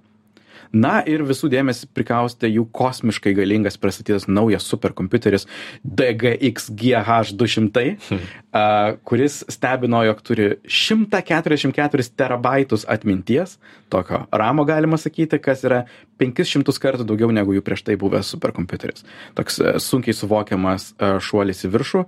Na 0.74 0.98
ir 1.06 1.22
visų 1.26 1.48
dėmesį 1.52 1.88
prikaustė 1.94 2.50
jų 2.50 2.66
kosmiškai 2.74 3.34
galingas 3.36 3.78
pristatytas 3.80 4.26
naujas 4.26 4.66
superkompiuteris 4.66 5.46
DGX 5.84 6.70
GH200, 6.74 7.84
hmm. 8.08 8.98
kuris 9.06 9.40
stebino, 9.52 10.02
jog 10.08 10.22
turi 10.26 10.48
144 10.66 12.08
terabaitus 12.18 12.86
atminties, 12.90 13.58
tokio 13.92 14.24
ramo 14.34 14.66
galima 14.66 14.98
sakyti, 15.00 15.38
kas 15.42 15.64
yra 15.66 15.84
500 16.18 16.82
kartų 16.82 17.06
daugiau 17.08 17.30
negu 17.34 17.54
jų 17.56 17.64
prieš 17.64 17.84
tai 17.86 17.98
buvęs 18.00 18.34
superkompiuteris. 18.34 19.06
Toks 19.38 19.60
e, 19.60 19.74
sunkiai 19.82 20.14
suvokiamas 20.16 20.92
e, 20.94 21.16
šuolis 21.22 21.64
į 21.66 21.72
viršų. 21.74 22.04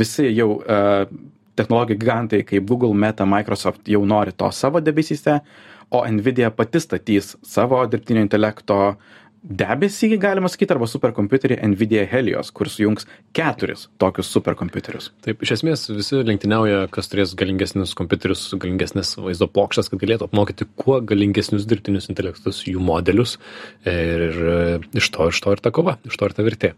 Visi 0.00 0.28
jau 0.28 0.50
e, 0.60 0.80
technologijų 1.60 2.00
gigantai 2.00 2.42
kaip 2.46 2.68
Google, 2.68 2.94
Meta, 2.96 3.26
Microsoft 3.28 3.88
jau 3.90 4.02
nori 4.08 4.32
to 4.36 4.48
savo 4.54 4.80
debesyse, 4.84 5.40
o 5.90 6.04
Nvidia 6.06 6.50
pati 6.54 6.80
statys 6.82 7.34
savo 7.46 7.80
dirbtinio 7.90 8.22
intelekto 8.24 8.80
debesį, 9.40 10.10
galima 10.20 10.50
sakyti, 10.52 10.74
arba 10.74 10.86
superkompiuterį 10.90 11.56
Nvidia 11.72 12.02
Helios, 12.10 12.50
kur 12.52 12.68
sujungs 12.68 13.06
keturis 13.36 13.86
tokius 14.00 14.28
superkompiuterius. 14.34 15.08
Taip, 15.24 15.40
iš 15.46 15.54
esmės 15.56 15.86
visi 15.88 16.20
lenktyniauja, 16.28 16.82
kas 16.92 17.08
turės 17.08 17.32
galingesnius 17.40 17.96
kompiuterius, 17.96 18.44
galingesnės 18.60 19.14
vaizdo 19.16 19.48
plokščias, 19.48 19.88
kad 19.92 20.02
galėtų 20.04 20.28
apmokyti 20.28 20.68
kuo 20.80 21.00
galingesnius 21.00 21.64
dirbtinius 21.70 22.10
intelektus, 22.12 22.60
jų 22.68 22.84
modelius. 22.84 23.38
Ir, 23.88 24.28
ir 24.28 24.88
iš 25.00 25.12
to, 25.16 25.30
iš 25.32 25.40
to 25.40 25.56
ir 25.56 25.64
ta 25.64 25.72
kova, 25.72 25.96
iš 26.04 26.20
to 26.20 26.28
ir 26.28 26.36
ta 26.36 26.44
vertė 26.46 26.74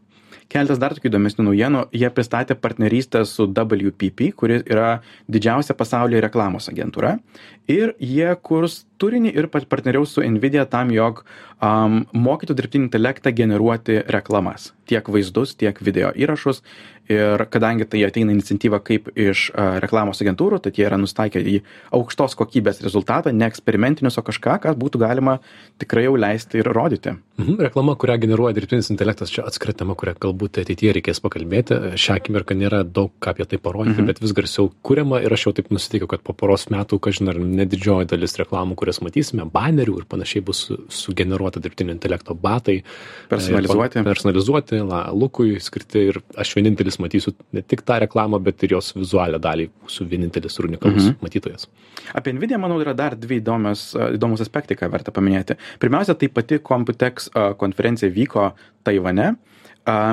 keletas 0.53 0.81
dar 0.81 0.95
tokių 0.95 1.11
įdomesnių 1.11 1.47
naujienų. 1.49 1.83
Jie 1.97 2.11
pristatė 2.15 2.57
partnerystę 2.61 3.25
su 3.29 3.49
wpp 3.49 4.31
kuri 4.37 4.61
yra 4.63 5.01
didžiausia 5.33 5.77
pasaulyje 5.79 6.23
reklamos 6.25 6.69
agentūra. 6.73 7.17
Ir 7.71 7.95
jie 8.03 8.29
kurs 8.43 8.83
turinį 9.03 9.33
ir 9.35 9.49
partneriaus 9.51 10.15
su 10.17 10.23
nvidia 10.23 10.65
tam 10.71 10.93
jog 10.95 11.25
um, 11.25 12.03
mokytų 12.13 12.57
dirbtinį 12.59 12.89
intelektą 12.89 13.33
generuoti 13.35 14.03
reklamas. 14.15 14.73
Tiek 14.87 15.07
vaizdus 15.09 15.57
tiek 15.59 15.79
video 15.81 16.13
įrašus 16.15 16.63
ir 17.13 17.47
kadangi 17.53 17.87
tai 17.89 18.03
ateina 18.07 18.35
iniciatyva 18.35 18.81
kaip 18.85 19.11
iš 19.15 19.51
reklamos 19.85 20.23
agentūrų 20.25 20.63
tad 20.65 20.79
jie 20.79 20.87
yra 20.89 20.99
nusitaikę 21.01 21.43
į 21.43 21.59
aukštos 21.99 22.37
kokybės 22.39 22.83
rezultatą 22.85 23.33
ne 23.37 23.49
eksperimentinius 23.49 24.19
o 24.19 24.25
kažką 24.27 24.59
ką 24.65 24.75
būtų 24.79 25.03
galima 25.03 25.39
tikrai 25.83 26.07
jau 26.07 26.17
leisti 26.19 26.61
ir 26.61 26.71
rodyti. 26.73 27.15
Mhm, 27.41 27.59
reklama 27.67 27.95
kurią 27.99 28.19
generuoja 28.23 28.55
dirbtinis 28.57 28.91
intelektas 28.93 29.33
čia 29.33 29.47
atskira 29.49 29.73
tema 29.77 29.97
kurią 29.99 30.15
galbūt 30.21 30.61
ateityje 30.63 30.93
reikės 30.99 31.23
pakalbėti. 31.25 31.79
Šią 31.99 32.19
akimirką 32.21 32.57
nėra 32.59 32.83
daug 32.85 33.13
ką 33.23 33.33
apie 33.33 33.47
tai 33.49 33.59
parodyti 33.63 33.99
mhm. 34.01 34.11
bet 34.11 34.21
vis 34.23 34.35
garsiau 34.37 34.71
kuriama 34.85 35.23
ir 35.25 35.33
aš 35.33 35.47
jau 35.49 35.55
taip 35.57 35.73
nusiteikiau 35.73 36.11
kad 36.13 36.25
po 36.27 36.37
poros 36.37 36.69
metų 36.73 37.01
kažin 37.03 37.33
ar 37.33 37.41
ne 37.41 37.67
didžioji 37.69 38.11
dalis 38.13 38.37
reklamų 38.41 38.77
kurias 38.79 39.01
matysime 39.05 39.47
banerių 39.53 39.99
ir 40.03 40.09
panašiai 40.11 40.45
bus 40.45 40.65
sugeneruota 40.93 41.63
dirbtinio 41.63 41.97
intelekto 41.97 42.37
batai 42.39 42.83
personalizuoti. 43.33 44.05
personalizuoti 44.07 44.83
la, 44.87 45.03
lukui 45.13 45.57
skirti 45.63 46.07
ir 46.13 46.21
aš 46.39 46.55
vienintelis 46.59 46.99
matysiu 47.03 47.35
ne 47.57 47.63
tik 47.67 47.85
tą 47.87 47.99
reklamą, 48.03 48.41
bet 48.43 48.63
ir 48.67 48.77
jos 48.77 48.93
vizualią 48.97 49.41
dalį, 49.43 49.69
būsiu 49.85 50.07
vienintelis 50.11 50.59
ir 50.59 50.69
unikalus 50.71 51.09
mhm. 51.11 51.19
matytojas. 51.25 51.69
Apie 52.17 52.35
Nvidia, 52.37 52.61
manau, 52.63 52.81
yra 52.83 52.95
dar 52.99 53.17
dvi 53.19 53.41
įdomios, 53.43 53.91
įdomus 54.17 54.43
aspektai, 54.45 54.79
ką 54.79 54.91
verta 54.93 55.15
paminėti. 55.15 55.59
Pirmiausia, 55.83 56.17
tai 56.19 56.31
pati 56.33 56.61
Computex 56.65 57.31
konferencija 57.61 58.13
vyko 58.13 58.53
Taivane 58.87 59.35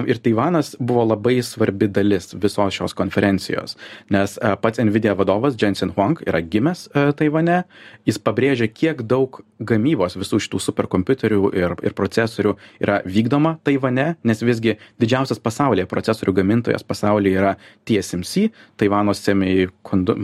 ir 0.09 0.17
Taivanas 0.23 0.75
buvo 0.79 1.03
labai 1.05 1.39
svarbi 1.45 1.87
dalis 1.87 2.33
visos 2.33 2.73
šios 2.73 2.95
konferencijos, 2.97 3.75
nes 4.09 4.37
pats 4.61 4.81
Nvidia 4.81 5.13
vadovas 5.13 5.57
Jensen 5.61 5.93
Huang 5.95 6.21
yra 6.25 6.41
gimęs 6.41 6.87
Taivane, 7.19 7.63
jis 8.09 8.19
pabrėžė, 8.23 8.69
kiek 8.73 9.03
daug 9.05 9.41
gamybos 9.59 10.17
visų 10.19 10.39
šitų 10.45 10.61
superkompiuterių 10.63 11.51
ir, 11.57 11.75
ir 11.85 11.97
procesorių 11.97 12.55
yra 12.81 13.01
vykdoma 13.05 13.57
Taivane, 13.63 14.13
nes 14.23 14.41
visgi 14.45 14.77
didžiausias 15.01 15.41
pasaulyje 15.43 15.89
procesorių 15.91 16.37
gamintojas 16.41 16.85
pasaulyje 16.87 17.41
yra 17.41 17.55
TSMC, 17.85 18.49
Taivano 18.79 19.13
semikondu 19.17 20.17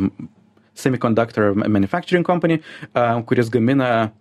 Semiconductor 0.75 1.55
Manufacturing 1.55 2.25
Company, 2.27 2.59
kuris 3.25 3.49
gamina 3.53 4.11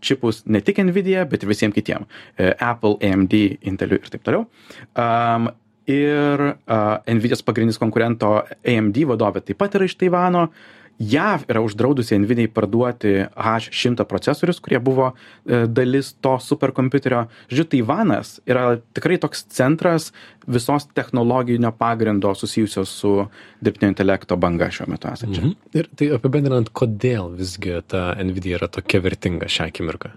čipus 0.00 0.42
ne 0.48 0.62
tik 0.64 0.80
Nvidia, 0.84 1.26
bet 1.28 1.44
ir 1.44 1.50
visiems 1.52 1.76
kitiems. 1.76 2.08
E, 2.38 2.54
Apple, 2.56 2.96
AMD, 3.04 3.36
Intel 3.68 3.98
ir 3.98 4.08
taip 4.12 4.24
toliau. 4.24 4.46
Ir 5.90 6.44
Nvidias 7.10 7.44
pagrindinis 7.44 7.80
konkurento 7.80 8.38
AMD 8.64 9.02
vadovė 9.10 9.44
taip 9.44 9.60
pat 9.60 9.76
yra 9.76 9.88
iš 9.88 9.96
Taivano 10.00 10.48
jav 11.00 11.44
yra 11.48 11.62
uždraudusi 11.64 12.18
nvidijai 12.20 12.50
parduoti 12.52 13.12
h 13.32 13.54
šimtą 13.72 14.04
procesorius 14.04 14.60
kurie 14.60 14.78
buvo 14.84 15.10
e, 15.10 15.64
dalis 15.66 16.12
to 16.20 16.34
superkompiuterio. 16.44 17.24
Žodžiu 17.48 17.64
taivanas 17.72 18.34
yra 18.48 18.76
tikrai 18.94 19.16
toks 19.22 19.46
centras 19.48 20.10
visos 20.46 20.86
technologinio 20.94 21.72
pagrindo 21.72 22.34
susijusio 22.34 22.84
su 22.84 23.14
dirbtinio 23.60 23.94
intelekto 23.94 24.36
banga 24.36 24.68
šiuo 24.70 24.90
metu 24.92 25.08
esančia. 25.08 25.42
Mhm. 25.42 25.54
ir 25.72 25.88
tai 25.96 26.10
apibendrinant 26.16 26.68
kodėl 26.68 27.32
visgi 27.36 27.80
ta 27.88 28.10
nvidija 28.20 28.60
yra 28.60 28.68
tokia 28.68 29.00
vertinga 29.00 29.48
šią 29.48 29.70
akimirką? 29.72 30.12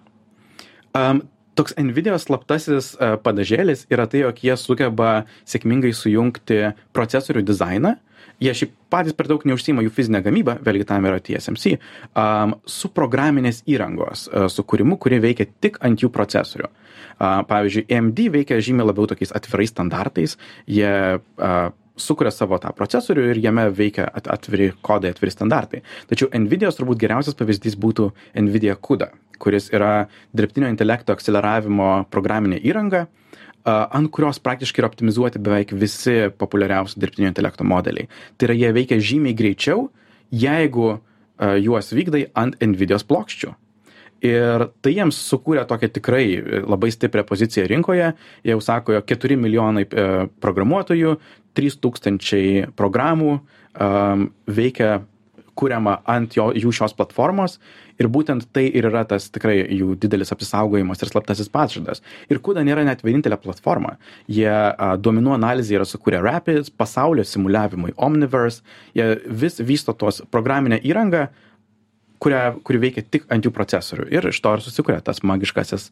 Um, 0.93 1.23
toks 1.55 1.77
nvidijos 1.79 2.27
slaptasis 2.27 2.93
uh, 2.97 3.15
padažėlis 3.23 3.87
yra 3.89 4.09
tai 4.09 4.25
jog 4.25 4.43
jie 4.43 4.57
sugeba 4.59 5.23
sėkmingai 5.47 5.93
sujungti 5.95 6.73
procesorių 6.91 7.45
dizainą 7.47 7.95
jie 8.41 8.53
šiaip 8.57 8.73
patys 8.93 9.15
per 9.17 9.29
daug 9.29 9.43
neužsiima 9.47 9.83
jų 9.85 9.91
fizine 9.93 10.21
gamyba, 10.25 10.57
vėlgi 10.63 10.87
tam 10.89 11.05
yra 11.09 11.21
TSMC, 11.23 11.77
um, 12.13 12.55
su 12.65 12.89
programinės 12.93 13.63
įrangos 13.69 14.27
uh, 14.29 14.47
sukūrimu, 14.51 14.97
kurie 15.01 15.21
veikia 15.23 15.49
tik 15.63 15.79
ant 15.85 16.03
jų 16.03 16.11
procesorių. 16.13 16.69
Uh, 16.69 17.43
pavyzdžiui, 17.49 17.87
AMD 17.93 18.25
veikia 18.33 18.59
žymiai 18.63 18.89
labiau 18.89 19.07
tokiais 19.09 19.33
atvirais 19.35 19.73
standartais, 19.73 20.37
jie 20.69 20.93
uh, 21.19 21.71
sukuria 21.99 22.31
savo 22.33 22.57
tą 22.61 22.73
procesorių 22.75 23.27
ir 23.31 23.41
jame 23.43 23.67
veikia 23.73 24.07
atviri 24.17 24.71
kodai, 24.85 25.13
atviri 25.13 25.33
standartai. 25.33 25.83
Tačiau 26.09 26.31
NVIDIA's 26.33 26.77
turbūt 26.79 27.01
geriausias 27.01 27.37
pavyzdys 27.37 27.77
būtų 27.79 28.09
NVIDIA 28.41 28.75
CUDA, 28.81 29.11
kuris 29.41 29.69
yra 29.73 30.07
dirbtinio 30.33 30.71
intelekto 30.71 31.13
akceleravimo 31.13 32.07
programinė 32.13 32.59
įranga, 32.65 33.05
ant 33.65 34.11
kurios 34.11 34.41
praktiškai 34.43 34.83
yra 34.83 34.91
optimizuoti 34.91 35.41
beveik 35.43 35.73
visi 35.79 36.29
populiariausi 36.37 36.99
dirbtinio 36.99 37.31
intelekto 37.31 37.65
modeliai. 37.67 38.09
Tai 38.37 38.49
yra, 38.49 38.59
jie 38.59 38.71
veikia 38.75 38.99
žymiai 38.99 39.37
greičiau, 39.37 39.87
jeigu 40.33 40.97
juos 41.63 41.91
vykdai 41.95 42.27
ant 42.39 42.57
NVIDIA's 42.61 43.05
plokščių. 43.07 43.53
Ir 44.23 44.67
tai 44.79 44.93
jiems 44.95 45.17
sukūrė 45.19 45.65
tokią 45.67 45.89
tikrai 45.97 46.25
labai 46.63 46.93
stiprią 46.95 47.25
poziciją 47.27 47.65
rinkoje. 47.67 48.13
Jie 48.45 48.53
jau 48.53 48.61
sako, 48.63 48.95
jog 48.95 49.07
4 49.09 49.35
milijonai 49.35 49.83
e, 49.83 50.05
programuotojų, 50.43 51.17
3 51.59 51.79
tūkstančiai 51.83 52.69
programų 52.79 53.33
um, 53.35 54.29
veikia 54.47 55.01
kuriama 55.59 55.99
ant 56.09 56.37
jo, 56.37 56.47
jų 56.55 56.71
šios 56.73 56.95
platformos 56.97 57.59
ir 58.01 58.09
būtent 58.11 58.47
tai 58.55 58.65
ir 58.69 58.87
yra 58.89 59.03
tas 59.07 59.29
tikrai 59.33 59.59
jų 59.63 59.97
didelis 60.01 60.33
apsisaugojimas 60.33 61.01
ir 61.03 61.11
slaptasis 61.11 61.51
pažadas. 61.53 62.03
Ir 62.31 62.41
CUDA 62.43 62.65
nėra 62.65 62.85
net 62.87 63.03
vienintelė 63.05 63.39
platforma. 63.41 63.97
Jie 64.27 64.49
a, 64.49 64.93
duomenų 64.97 65.35
analizė 65.37 65.79
yra 65.79 65.87
sukūrę 65.87 66.21
Rapids, 66.23 66.71
pasaulio 66.73 67.25
simuliavimui 67.27 67.95
Omniverse, 67.97 68.63
jie 68.97 69.13
vis 69.27 69.59
vysto 69.61 69.95
tos 69.97 70.21
programinę 70.31 70.81
įrangą, 70.83 71.27
kurią, 72.23 72.41
kuri 72.65 72.79
veikia 72.85 73.03
tik 73.03 73.25
ant 73.33 73.45
jų 73.45 73.51
procesorių. 73.55 74.07
Ir 74.13 74.27
iš 74.31 74.39
to 74.43 74.53
ir 74.55 74.63
susikuria 74.63 75.01
tas 75.03 75.21
magiškasis, 75.27 75.89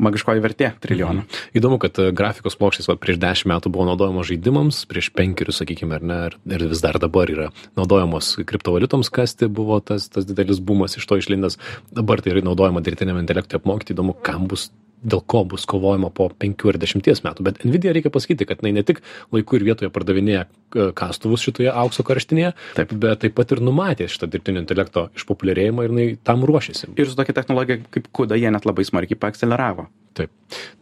magiškoji 0.00 0.44
vertė 0.44 0.72
trilijono. 0.82 1.24
Mhm. 1.24 1.40
Įdomu, 1.60 1.80
kad 1.82 1.98
e, 2.02 2.10
grafikos 2.16 2.58
plokštės 2.60 2.90
va, 2.90 2.98
prieš 3.00 3.20
dešimt 3.22 3.52
metų 3.54 3.72
buvo 3.74 3.88
naudojamos 3.88 4.28
žaidimams, 4.30 4.82
prieš 4.90 5.10
penkerius, 5.16 5.60
sakykime, 5.62 5.98
ar 5.98 6.06
ne, 6.06 6.20
ir 6.56 6.66
vis 6.70 6.84
dar 6.84 7.00
dabar 7.02 7.32
yra 7.32 7.48
naudojamos 7.80 8.34
kriptovaliutoms 8.48 9.12
kasti, 9.14 9.48
buvo 9.48 9.80
tas, 9.84 10.10
tas 10.12 10.28
didelis 10.28 10.60
bumas 10.60 10.98
iš 11.00 11.08
to 11.08 11.20
išlindęs. 11.20 11.58
Dabar 11.96 12.22
tai 12.22 12.34
yra 12.34 12.44
naudojama 12.50 12.84
dirbtiniam 12.84 13.20
intelektui 13.22 13.60
apmokyti, 13.60 13.96
įdomu, 13.96 14.16
kam 14.24 14.48
bus 14.50 14.68
dėl 15.02 15.22
ko 15.26 15.44
bus 15.48 15.66
kovojama 15.68 16.10
po 16.14 16.28
penkių 16.30 16.74
ar 16.74 16.78
dešimties 16.80 17.22
metų. 17.24 17.44
Bet 17.46 17.62
nvidia 17.64 17.94
reikia 17.96 18.12
pasakyti 18.12 18.48
kad 18.48 18.62
jinai 18.62 18.80
ne 18.80 18.84
tik 18.86 19.02
laiku 19.34 19.58
ir 19.58 19.66
vietoje 19.68 19.92
pardavinėja 19.94 20.44
e, 20.46 20.90
kastuvus 20.96 21.44
šitoje 21.46 21.72
aukso 21.72 22.04
karštinėje 22.06 22.52
taip. 22.76 22.92
bet 22.92 23.24
taip 23.24 23.36
pat 23.38 23.54
ir 23.54 23.64
numatė 23.64 24.08
šitą 24.10 24.28
dirbtinio 24.30 24.64
intelekto 24.64 25.08
išpopuliarėjimą 25.18 25.86
ir 25.86 25.94
jinai 25.94 26.08
tam 26.26 26.44
ruošiasi 26.48 26.92
ir 26.96 27.08
su 27.08 27.16
tokia 27.18 27.36
technologija 27.40 27.80
kaip 27.90 28.10
kuda 28.12 28.38
jie 28.40 28.52
net 28.52 28.68
labai 28.68 28.86
smarkiai 28.88 29.20
paakseleravo 29.20 29.88
Taip. 30.16 30.30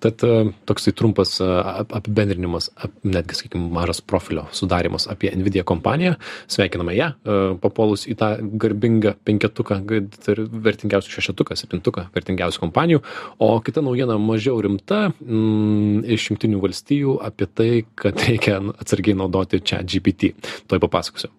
Tad 0.00 0.22
e, 0.24 0.28
toksai 0.64 0.94
trumpas 0.96 1.34
e, 1.44 1.46
apibendrinimas, 1.98 2.70
netgi, 3.04 3.36
sakykime, 3.36 3.66
mažas 3.74 4.00
profilio 4.00 4.46
sudarimas 4.56 5.04
apie 5.12 5.34
Nvidia 5.36 5.66
kompaniją. 5.68 6.14
Sveikiname 6.48 6.94
ją, 6.96 7.10
papuolus 7.62 8.06
į 8.08 8.16
tą 8.18 8.30
garbingą 8.62 9.12
penketuką, 9.28 9.82
vertingiausių 10.64 11.12
šešetuką, 11.18 11.58
septintuką 11.60 12.08
vertingiausių 12.16 12.64
kompanijų. 12.64 13.04
O 13.44 13.50
kita 13.64 13.84
naujiena 13.84 14.16
mažiau 14.22 14.62
rimta 14.64 15.08
mm, 15.10 16.06
iš 16.16 16.30
jungtinių 16.32 16.64
valstijų 16.64 17.18
apie 17.28 17.52
tai, 17.52 17.70
kad 17.98 18.24
reikia 18.24 18.62
atsargiai 18.78 19.18
naudoti 19.18 19.60
čia 19.60 19.84
GPT. 19.84 20.32
Tuoj 20.68 20.86
papasakosiu. 20.88 21.34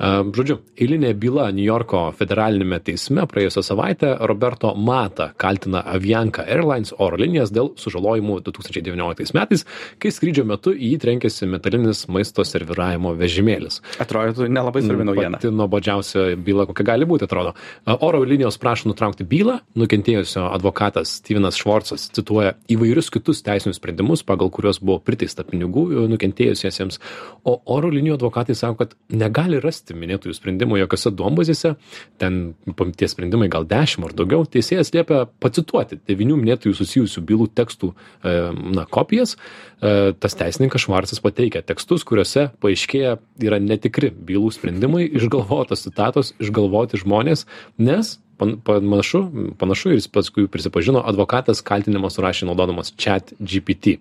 Žodžiu, 0.00 0.58
eilinė 0.80 1.12
byla 1.18 1.48
New 1.54 1.64
Yorko 1.64 2.08
federalinėme 2.18 2.80
teisme 2.84 3.24
praėjusią 3.30 3.62
savaitę 3.62 4.10
Roberto 4.26 4.72
Mata 4.74 5.28
kaltina 5.38 5.84
Avianca 5.86 6.42
Airlines 6.50 6.92
oro 6.98 7.18
linijas 7.20 7.52
dėl 7.54 7.70
sužalojimų 7.78 8.40
2019 8.46 9.34
metais, 9.36 9.64
kai 10.02 10.10
skrydžio 10.14 10.44
metu 10.48 10.74
į 10.74 10.94
jį 10.94 11.00
trenkėsi 11.04 11.48
metalinis 11.50 12.04
maisto 12.12 12.44
serviravimo 12.46 13.14
vežimėlis. 13.18 13.80
Atrodo, 14.02 14.48
nelabai 14.50 14.82
svarbi 14.84 15.06
naujiena. 15.06 15.38
Pati 15.38 15.52
nuobodžiausia 15.54 16.26
byla, 16.36 16.66
kokia 16.70 16.88
gali 16.90 17.08
būti, 17.08 17.28
atrodo. 17.28 17.54
Oro 17.94 18.24
linijos 18.26 18.58
prašo 18.60 18.90
nutraukti 18.90 19.26
bylą, 19.28 19.60
nukentėjusio 19.78 20.48
advokatas 20.50 21.18
Stevenas 21.20 21.58
Švarcas 21.60 22.08
cituoja 22.16 22.56
įvairius 22.72 23.12
kitus 23.14 23.44
teisinius 23.46 23.78
sprendimus, 23.78 24.24
pagal 24.26 24.50
kuriuos 24.54 24.82
buvo 24.82 24.98
priteista 25.04 25.46
pinigų 25.46 25.86
nukentėjusiesiems, 26.10 27.00
o 27.46 27.58
oro 27.76 27.92
linijų 27.94 28.18
advokatai 28.18 28.56
sako, 28.58 28.84
kad 28.84 28.96
negali 29.14 29.60
rasti 29.62 29.83
minėtųjų 29.92 30.36
sprendimų 30.36 30.78
jokiose 30.80 31.12
duombazėse, 31.12 31.74
ten 32.22 32.54
tie 32.96 33.08
sprendimai 33.10 33.50
gal 33.52 33.66
dešimt 33.68 34.08
ar 34.08 34.16
daugiau, 34.16 34.46
teisėjas 34.48 34.94
liepia 34.96 35.24
pacituoti 35.42 36.00
devinių 36.08 36.38
minėtųjų 36.40 36.78
susijusių 36.80 37.24
bylų 37.28 37.50
tekstų 37.58 37.92
e, 37.92 38.34
na, 38.78 38.86
kopijas. 38.88 39.36
E, 39.84 40.14
tas 40.16 40.38
teisininkas 40.40 40.86
Švarcas 40.86 41.22
pateikia 41.24 41.64
tekstus, 41.66 42.06
kuriuose 42.08 42.48
paaiškėja 42.64 43.18
yra 43.44 43.60
netikri 43.60 44.12
bylų 44.14 44.54
sprendimai, 44.56 45.04
išgalvotos 45.10 45.84
citatos, 45.84 46.32
išgalvoti 46.40 47.02
žmonės, 47.04 47.44
nes 47.76 48.18
panašu, 48.38 49.20
panašu 49.58 49.92
ir 49.92 50.00
jis 50.00 50.08
paskui 50.10 50.48
prisipažino, 50.50 51.02
advokatas 51.06 51.62
kaltinimą 51.66 52.10
surašė 52.10 52.48
naudodamas 52.48 52.92
chat 52.98 53.30
GPT 53.38 53.98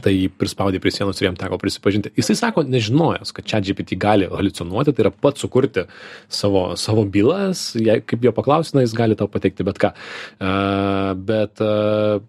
tai 0.00 0.14
jį 0.14 0.28
prispaudė 0.40 0.80
prie 0.82 0.92
sienos 0.94 1.20
ir 1.20 1.28
jam 1.28 1.36
teko 1.38 1.58
prisipažinti. 1.60 2.12
Jisai 2.16 2.36
sako, 2.38 2.64
nežinojęs, 2.68 3.34
kad 3.36 3.48
čia 3.48 3.60
GPT 3.64 3.98
gali 4.00 4.28
haliucinuoti, 4.30 4.94
tai 4.94 5.06
yra 5.06 5.12
pats 5.12 5.44
sukurti 5.44 5.84
savo, 6.32 6.70
savo 6.80 7.04
bylas, 7.04 7.72
jei, 7.76 8.00
kaip 8.00 8.24
jo 8.24 8.32
paklausina, 8.36 8.86
jis 8.86 8.96
gali 8.96 9.18
tau 9.18 9.28
pateikti 9.32 9.66
bet 9.68 9.80
ką. 9.82 9.92
Uh, 10.40 11.12
bet 11.28 11.60
uh, 11.64 12.22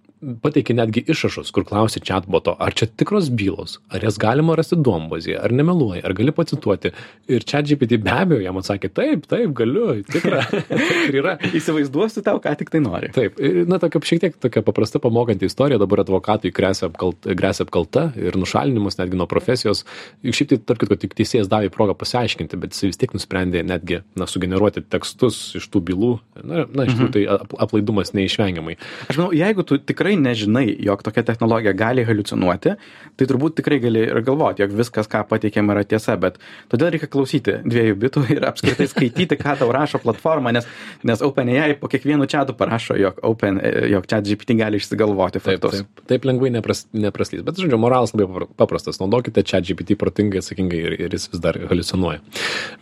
pateikė 0.43 0.75
netgi 0.77 1.03
išrašus, 1.11 1.51
kur 1.55 1.65
klausė 1.67 2.01
chatboto, 2.05 2.55
ar 2.59 2.75
čia 2.77 2.87
tikros 2.87 3.29
bylos, 3.33 3.77
ar 3.93 4.03
jas 4.05 4.19
galima 4.21 4.55
rasti 4.59 4.77
duombazėje, 4.79 5.39
ar 5.43 5.53
nemeluoja, 5.55 6.03
ar 6.05 6.15
gali 6.17 6.33
pacituoti. 6.35 6.93
Ir 7.31 7.45
chatGPT 7.47 7.99
be 8.03 8.13
abejo 8.13 8.43
jam 8.43 8.59
atsakė, 8.59 8.91
taip, 8.93 9.27
taip, 9.31 9.53
galiu, 9.57 9.99
tikra. 10.09 10.43
ir 11.07 11.19
yra. 11.21 11.35
Įsivaizduosiu 11.55 12.23
tau, 12.25 12.39
ką 12.43 12.55
tik 12.59 12.73
tai 12.73 12.83
nori. 12.83 13.11
Taip, 13.15 13.39
ir, 13.43 13.63
na, 13.69 13.79
tokia 13.81 14.03
šiek 14.13 14.23
tiek 14.23 14.39
tokia 14.43 14.63
paprasta 14.65 15.01
pamokanti 15.03 15.47
istorija, 15.49 15.81
dabar 15.81 16.03
advokatui 16.03 16.53
grėsia 16.55 16.89
apkalta, 16.89 17.33
apkalta 17.63 18.05
ir 18.19 18.37
nušalinimas 18.39 18.99
netgi 18.99 19.19
nuo 19.19 19.27
profesijos. 19.29 19.83
Ir 20.23 20.35
šiaip 20.35 20.53
tai, 20.53 20.59
tarp 20.71 20.83
kitko, 20.83 20.97
tik 20.99 21.15
teisėjas 21.17 21.49
davė 21.51 21.71
progą 21.73 21.95
pasiaiškinti, 21.99 22.59
bet 22.59 22.75
jis 22.75 22.91
vis 22.91 23.01
tiek 23.01 23.13
nusprendė 23.15 23.63
netgi, 23.67 24.01
na, 24.19 24.27
sugeneruoti 24.29 24.85
tekstus 24.93 25.55
iš 25.59 25.69
tų 25.73 25.83
bylų. 25.89 26.13
Na, 26.43 26.65
na 26.67 26.87
iš 26.87 26.95
tikrųjų, 26.95 27.09
mhm. 27.09 27.13
tai 27.15 27.63
aplaidumas 27.65 28.13
neišvengiamai. 28.17 28.77
Aš 29.09 29.19
manau, 29.19 29.31
jeigu 29.35 29.65
tu 29.67 29.79
tikrai 29.81 30.12
tikrai 30.13 30.33
nežinai, 30.33 30.75
jog 30.79 31.03
tokia 31.03 31.23
technologija 31.23 31.73
gali 31.73 32.03
haliucinuoti, 32.05 32.75
tai 33.17 33.27
turbūt 33.27 33.57
tikrai 33.57 33.79
gali 33.81 34.05
ir 34.07 34.21
galvoti, 34.25 34.63
jog 34.63 34.73
viskas, 34.77 35.07
ką 35.07 35.23
pateikėm, 35.29 35.71
yra 35.71 35.83
tiesa, 35.83 36.15
bet 36.17 36.37
todėl 36.69 36.91
reikia 36.93 37.07
klausyti 37.07 37.59
dviejų 37.65 37.97
bitų 37.99 38.25
ir 38.35 38.45
apskritai 38.47 38.87
skaityti, 38.87 39.37
ką 39.37 39.57
tau 39.59 39.71
rašo 39.73 39.99
platforma, 40.03 40.53
nes, 40.53 40.67
nes 41.03 41.21
OpenAI 41.21 41.77
po 41.79 41.89
kiekvienu 41.91 42.27
čatu 42.27 42.53
parašo, 42.53 42.97
jog, 42.97 43.19
open, 43.23 43.59
jog 43.89 44.07
chat 44.09 44.25
GPT 44.27 44.57
gali 44.57 44.81
išsigalvoti 44.81 45.41
faktus. 45.43 45.79
Taip, 45.79 45.89
taip, 45.89 46.07
taip 46.09 46.27
lengvai 46.27 46.51
nepras, 46.53 46.85
nepraslys. 46.93 47.43
Bet, 47.45 47.59
žodžiu, 47.61 47.79
moralas 47.81 48.13
labai 48.15 48.47
paprastas. 48.59 48.99
Naudokite 49.01 49.43
chat 49.45 49.65
GPT 49.67 49.97
protingai, 49.99 50.41
atsakingai 50.43 50.81
ir, 50.81 50.97
ir 51.07 51.17
jis 51.17 51.29
vis 51.33 51.43
dar 51.43 51.57
haliucinuoja. 51.69 52.21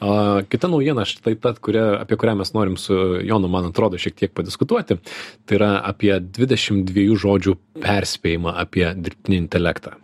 Uh, 0.01 0.41
kita 0.51 0.69
naujiena, 0.71 1.05
štai 1.07 1.35
ta, 1.41 1.53
kuria, 1.55 1.85
apie 2.01 2.17
kurią 2.19 2.37
mes 2.41 2.53
norim 2.55 2.77
su 2.79 2.97
Jonu, 3.27 3.49
man 3.51 3.69
atrodo, 3.69 3.99
šiek 4.01 4.17
tiek 4.17 4.33
padiskutuoti, 4.35 4.97
tai 5.47 5.59
yra 5.59 5.71
apie 5.87 6.13
22 6.19 7.11
žodžių 7.21 7.57
perspėjimą 7.81 8.55
apie 8.63 8.87
dirbtinį 8.95 9.43
intelektą. 9.45 9.97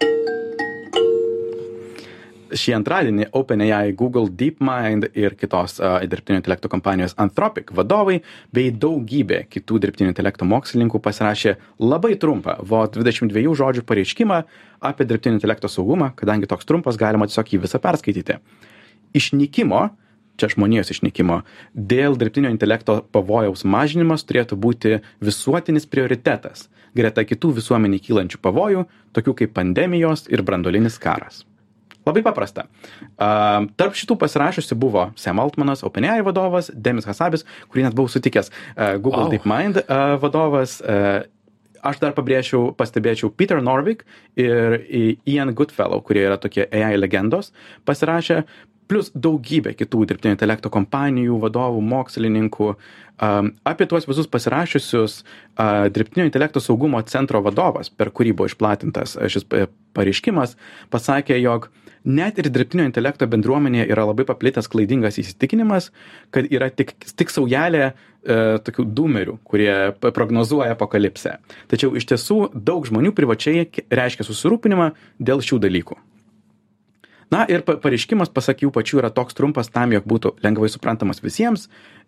Šį 2.47 2.77
antradienį 2.77 3.25
OpenAI, 3.35 3.91
Google, 3.99 4.29
DeepMind 4.31 5.09
ir 5.19 5.35
kitos 5.35 5.81
uh, 5.81 5.97
dirbtinio 6.07 6.39
intelekto 6.39 6.69
kompanijos 6.71 7.17
Anthropic 7.19 7.73
vadovai 7.75 8.21
bei 8.55 8.71
daugybė 8.71 9.41
kitų 9.51 9.81
dirbtinio 9.83 10.13
intelekto 10.13 10.47
mokslininkų 10.47 11.01
pasirašė 11.03 11.57
labai 11.83 12.13
trumpą, 12.21 12.55
vo 12.63 12.85
22 12.87 13.51
žodžių 13.59 13.83
pareiškimą 13.89 14.39
apie 14.87 15.09
dirbtinio 15.09 15.41
intelekto 15.41 15.67
saugumą, 15.71 16.13
kadangi 16.15 16.47
toks 16.47 16.69
trumpas 16.69 16.99
galima 16.99 17.27
tiesiog 17.27 17.51
jį 17.51 17.63
visą 17.67 17.83
perskaityti. 17.83 18.39
Išnykimo 19.19 19.83
uh, 19.83 19.95
čia 20.37 20.51
žmonijos 20.53 20.93
išnykimo 20.93 21.41
dėl 21.73 22.17
dirbtinio 22.19 22.53
intelekto 22.53 23.01
pavojaus 23.11 23.65
mažinimas 23.65 24.25
turėtų 24.27 24.57
būti 24.63 25.01
visuotinis 25.23 25.89
prioritetas 25.89 26.69
greta 26.97 27.25
kitų 27.27 27.57
visuomenei 27.59 28.01
kylančių 28.01 28.41
pavojų 28.41 28.87
tokių 29.17 29.37
kaip 29.43 29.53
pandemijos 29.57 30.25
ir 30.31 30.45
branduolinis 30.45 30.97
karas 31.01 31.43
Labai 32.07 32.23
paprasta. 32.23 32.67
Uh, 33.17 33.65
tarp 33.75 33.95
šitų 33.97 34.15
pasirašusių 34.21 34.77
buvo 34.79 35.09
Sam 35.19 35.41
Altmanas, 35.43 35.83
OpenAI 35.83 36.21
vadovas, 36.23 36.69
Demis 36.71 37.07
Hasabis, 37.07 37.43
kurį 37.67 37.87
net 37.87 37.97
buvau 37.97 38.11
sutikęs, 38.11 38.51
uh, 38.51 38.95
Google 38.95 39.25
oh. 39.25 39.33
DeepMind 39.33 39.81
uh, 39.81 40.15
vadovas. 40.21 40.77
Uh, 40.79 41.25
aš 41.87 41.99
dar 42.01 42.15
pabrėžčiau, 42.15 42.71
pastebėčiau 42.75 43.29
Peter 43.37 43.59
Norvik 43.63 44.01
ir 44.39 44.79
Ian 45.29 45.53
Goodfellow, 45.55 46.01
kurie 46.03 46.23
yra 46.25 46.39
tokie 46.41 46.65
AI 46.65 46.97
legendos, 46.97 47.51
pasirašė 47.87 48.41
plius 48.87 49.11
daugybė 49.15 49.73
kitų 49.77 50.05
dirbtinio 50.09 50.35
intelekto 50.35 50.71
kompanijų 50.73 51.39
vadovų 51.43 51.81
mokslininkų 51.83 52.69
apie 53.67 53.87
tuos 53.89 54.05
visus 54.07 54.29
pasirašiusius 54.29 55.19
dirbtinio 55.93 56.27
intelekto 56.27 56.61
saugumo 56.61 57.01
centro 57.09 57.41
vadovas 57.45 57.89
per 57.89 58.11
kurį 58.13 58.35
buvo 58.37 58.51
išplatintas 58.51 59.17
šis 59.33 59.47
pareiškimas 59.97 60.55
pasakė 60.93 61.39
jog 61.41 61.69
net 62.07 62.37
ir 62.39 62.51
dirbtinio 62.53 62.85
intelekto 62.87 63.27
bendruomenėje 63.27 63.87
yra 63.91 64.05
labai 64.07 64.25
paplitęs 64.27 64.69
klaidingas 64.71 65.17
įsitikinimas 65.19 65.89
kad 66.31 66.47
yra 66.53 66.69
tik 66.69 66.93
tik 67.17 67.33
saujelė 67.33 67.87
e, 67.87 67.93
tokių 68.63 68.85
dūmerių 68.99 69.39
kurie 69.43 69.73
prognozuoja 70.05 70.77
apokalipsę. 70.77 71.39
Tačiau 71.67 71.97
iš 71.97 72.07
tiesų 72.13 72.39
daug 72.53 72.85
žmonių 72.87 73.15
privačiai 73.17 73.65
reiškia 73.89 74.27
susirūpinimą 74.29 74.91
dėl 75.19 75.43
šių 75.43 75.59
dalykų 75.65 75.99
na 77.31 77.43
ir 77.51 77.63
pareiškimas 77.67 78.31
pasak 78.33 78.63
jų 78.63 78.71
pačių 78.75 79.01
yra 79.01 79.11
toks 79.13 79.35
trumpas 79.37 79.71
tam 79.73 79.93
jog 79.95 80.07
būtų 80.07 80.35
lengvai 80.45 80.69
suprantamas 80.71 81.21
visiems 81.23 81.67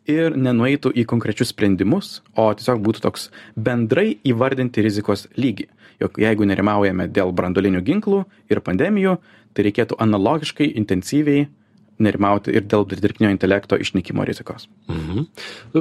ir 0.09 0.37
nenueitų 0.37 0.93
į 0.95 1.05
konkrečius 1.09 1.51
sprendimus 1.53 2.19
o 2.35 2.47
tiesiog 2.55 2.81
būtų 2.85 3.03
toks 3.03 3.29
bendrai 3.55 4.17
įvardinti 4.23 4.83
rizikos 4.85 5.27
lygį. 5.37 5.67
Jog 5.99 6.19
jeigu 6.21 6.47
nerimaujame 6.47 7.09
dėl 7.11 7.33
branduolinių 7.35 7.83
ginklų 7.83 8.23
ir 8.49 8.63
pandemijų 8.63 9.17
tai 9.53 9.65
reikėtų 9.67 9.97
analogiškai 9.99 10.71
intensyviai 10.79 11.49
nerimauti 12.03 12.53
ir 12.55 12.65
dėl 12.69 12.85
dirbtinio 12.89 13.31
intelekto 13.33 13.77
išnykimo 13.79 14.23
rizikos. 14.27 14.67
Mhm. 14.89 15.25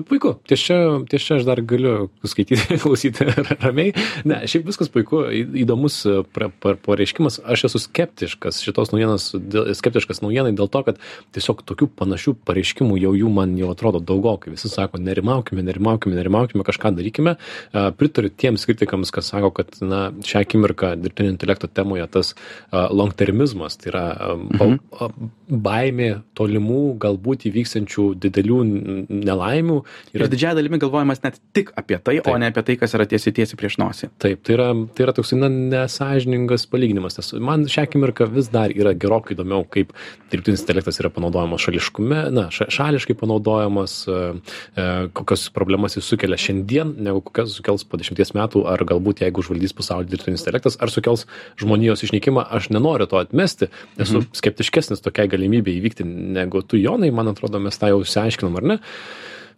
Puiku, 0.08 0.34
ties 0.48 0.62
čia, 0.66 0.78
ties 1.10 1.24
čia 1.24 1.38
aš 1.38 1.46
dar 1.48 1.62
galiu 1.62 2.08
skaityti, 2.26 2.78
klausyti 2.82 3.26
ramiai. 3.62 3.94
Ne, 4.28 4.40
šiaip 4.50 4.66
viskas 4.68 4.90
puiku, 4.92 5.24
įdomus 5.32 6.00
pareiškimas. 6.34 7.40
Aš 7.46 7.68
esu 7.70 7.82
skeptiškas 7.86 8.62
šitos 8.64 8.92
naujienos, 8.92 9.30
skeptiškas 9.78 10.22
naujienai 10.24 10.54
dėl 10.58 10.70
to, 10.72 10.82
kad 10.86 11.00
tiesiog 11.36 11.62
tokių 11.68 11.90
panašių 11.98 12.34
pareiškimų 12.48 12.98
jau 13.02 13.14
jų 13.18 13.32
man 13.32 13.54
jau 13.58 13.70
atrodo 13.74 14.02
daugokai. 14.02 14.52
Visi 14.56 14.70
sako, 14.72 15.00
nerimaukime, 15.02 15.64
nerimaukime, 15.66 16.18
nerimaukime, 16.18 16.66
kažką 16.66 16.92
darykime. 16.98 17.36
Pritariu 17.98 18.32
tiems 18.34 18.66
kritikams, 18.68 19.12
kas 19.14 19.30
sako, 19.32 19.52
kad 19.60 19.78
na, 19.84 20.08
šią 20.26 20.44
akimirką 20.44 20.94
dirbtinio 20.98 21.32
intelekto 21.34 21.70
temoje 21.70 22.06
tas 22.12 22.34
long 22.72 23.14
termizmas, 23.16 23.78
tai 23.80 23.92
yra 23.92 24.04
mhm. 24.34 24.78
baimė 25.48 26.07
tolimų 26.38 26.82
galbūt 27.02 27.46
įvyksiančių 27.50 28.04
didelių 28.22 28.58
nelaimių. 29.08 29.78
Yra... 30.14 30.26
Ir 30.26 30.32
didžiąją 30.32 30.58
dalimi 30.58 30.80
galvojamas 30.82 31.22
net 31.24 31.38
tik 31.56 31.72
apie 31.78 31.98
tai, 31.98 32.18
Taip. 32.20 32.30
o 32.32 32.36
ne 32.40 32.50
apie 32.50 32.64
tai, 32.66 32.78
kas 32.80 32.94
yra 32.96 33.06
tiesiai 33.08 33.34
tiesiai 33.36 33.58
prieš 33.60 33.78
nosį. 33.80 34.10
Taip, 34.22 34.42
tai 34.46 34.56
yra, 34.56 34.68
tai 34.94 35.06
yra 35.06 35.14
toks 35.16 35.34
na, 35.38 35.50
nesažiningas 35.50 36.66
palyginimas, 36.70 37.18
nes 37.20 37.32
man 37.44 37.66
šią 37.70 37.86
akimirką 37.88 38.28
vis 38.32 38.50
dar 38.52 38.72
yra 38.74 38.94
gerokai 38.98 39.36
įdomiau, 39.36 39.66
kaip 39.68 39.92
dirbtinis 40.32 40.64
intelektas 40.64 41.00
yra 41.02 41.10
panaudojamas 41.14 41.64
šališkume, 41.64 42.20
na, 42.34 42.48
šališkai 42.50 43.16
panaudojamas, 43.18 43.98
e, 44.08 44.18
e, 44.74 44.86
kokias 45.16 45.48
problemas 45.54 45.98
jis 45.98 46.08
sukelia 46.08 46.38
šiandien, 46.40 46.94
negu 47.08 47.22
kokias 47.24 47.56
sukels 47.58 47.86
po 47.88 48.00
dešimties 48.00 48.34
metų, 48.36 48.64
ar 48.70 48.84
galbūt 48.88 49.24
jeigu 49.24 49.42
užvaldys 49.42 49.74
pasaulį 49.76 50.12
dirbtinis 50.12 50.44
intelektas, 50.44 50.78
ar 50.82 50.92
sukels 50.92 51.26
žmonijos 51.60 52.04
išnykimą, 52.06 52.44
aš 52.58 52.70
nenoriu 52.74 53.08
to 53.10 53.20
atmesti, 53.20 53.70
esu 53.98 54.20
mhm. 54.20 54.30
skeptiškesnis 54.38 55.02
tokiai 55.04 55.30
galimybė 55.30 55.74
įvykti 55.78 55.97
veikti 55.98 56.32
negu 56.34 56.62
tu, 56.62 56.76
Jonai, 56.76 57.10
man 57.10 57.28
atrodo, 57.28 57.58
mes 57.58 57.78
tą 57.78 57.90
jau 57.92 58.02
išsiaiškinom, 58.02 58.56
ar 58.56 58.62
ne? 58.62 58.78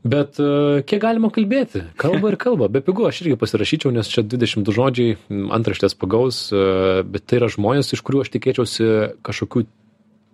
Bet 0.01 0.39
uh, 0.41 0.81
kiek 0.81 1.01
galima 1.03 1.29
kalbėti? 1.29 1.83
Kalba 2.01 2.31
ir 2.33 2.39
kalba. 2.41 2.71
Be 2.73 2.81
pigų 2.81 3.11
aš 3.11 3.21
irgi 3.21 3.37
pasirašyčiau, 3.37 3.93
nes 3.93 4.09
čia 4.09 4.25
22 4.25 4.73
žodžiai 4.73 5.19
antraštės 5.53 5.95
pagaus, 5.95 6.49
uh, 6.55 7.03
bet 7.05 7.27
tai 7.29 7.43
yra 7.43 7.51
žmonės, 7.53 7.93
iš 7.93 8.01
kurių 8.01 8.25
aš 8.25 8.33
tikėčiausi 8.33 8.89
kažkokių 9.27 9.67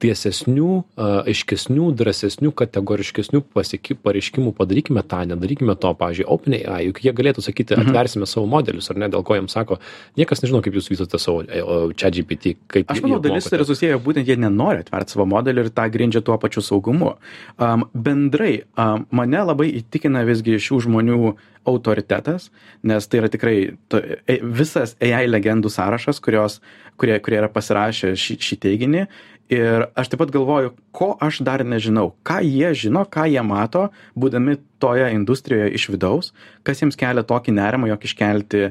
tiesesnių 0.03 0.71
aiškesnių 0.97 1.89
drąsesnių 1.97 2.53
kategoriškesnių 2.61 3.43
pasieki 3.57 3.97
pareiškimų 4.05 4.53
padarykime 4.59 5.03
tą 5.09 5.23
nedarykime 5.31 5.77
to 5.81 5.93
pavyzdžiui 6.01 6.29
openai 6.37 6.61
juk 6.89 7.01
jie 7.05 7.15
galėtų 7.17 7.45
sakyti 7.47 7.79
atversime 7.81 8.29
savo 8.29 8.47
modelius 8.51 8.91
ar 8.93 9.01
ne 9.01 9.11
dėl 9.13 9.25
ko 9.27 9.39
jiems 9.39 9.57
sako 9.57 9.81
niekas 10.21 10.45
nežino 10.45 10.61
kaip 10.65 10.77
jūs 10.77 10.91
vystote 10.93 11.21
savo 11.23 11.45
e, 11.47 11.63
o, 11.63 11.79
chatgpt 11.97 12.53
kaip 12.73 12.93
Aš 12.93 13.03
manau, 13.05 13.21
dalis 13.25 13.49
yra 13.53 13.67
susiję 13.69 13.99
būtent 14.03 14.29
jie 14.29 14.37
nenori 14.41 14.85
atverti 14.85 15.17
savo 15.17 15.27
modelį 15.33 15.67
ir 15.67 15.73
tą 15.77 15.89
grindžia 15.93 16.23
tuo 16.25 16.37
pačiu 16.41 16.63
saugumu. 16.65 17.15
Um, 17.57 17.87
bendrai, 17.93 18.67
um, 18.79 19.07
mane 19.11 19.45
labai 19.49 19.69
įtikina 19.81 20.25
visgi 20.29 20.59
šių 20.63 20.83
žmonių 20.87 21.21
autoritetas, 21.67 22.51
nes 22.87 23.09
tai 23.11 23.21
yra 23.23 23.31
tikrai 23.33 23.57
to, 23.91 24.01
e, 24.31 24.39
visas 24.43 24.95
AI 25.03 25.27
legendų 25.29 25.73
sąrašas, 25.73 26.21
kurios, 26.23 26.61
kurie, 27.01 27.17
kurie 27.25 27.41
yra 27.41 27.51
pasirašę 27.53 28.15
šį, 28.15 28.39
šį 28.47 28.59
teiginį. 28.63 29.07
Ir 29.53 29.87
aš 29.95 30.11
taip 30.11 30.19
pat 30.25 30.33
galvoju, 30.35 30.73
ko 30.91 31.13
aš 31.23 31.39
dar 31.47 31.63
nežinau, 31.63 32.11
ką 32.27 32.41
jie 32.43 32.73
žino, 32.75 33.05
ką 33.07 33.29
jie 33.31 33.43
mato, 33.47 33.85
būdami 34.19 34.57
toje 34.83 35.07
industrijoje 35.15 35.71
iš 35.79 35.87
vidaus, 35.93 36.33
kas 36.67 36.83
jiems 36.83 36.99
kelia 36.99 37.23
tokį 37.23 37.55
nerimą, 37.55 37.87
jog 37.93 38.09
iškelti 38.09 38.65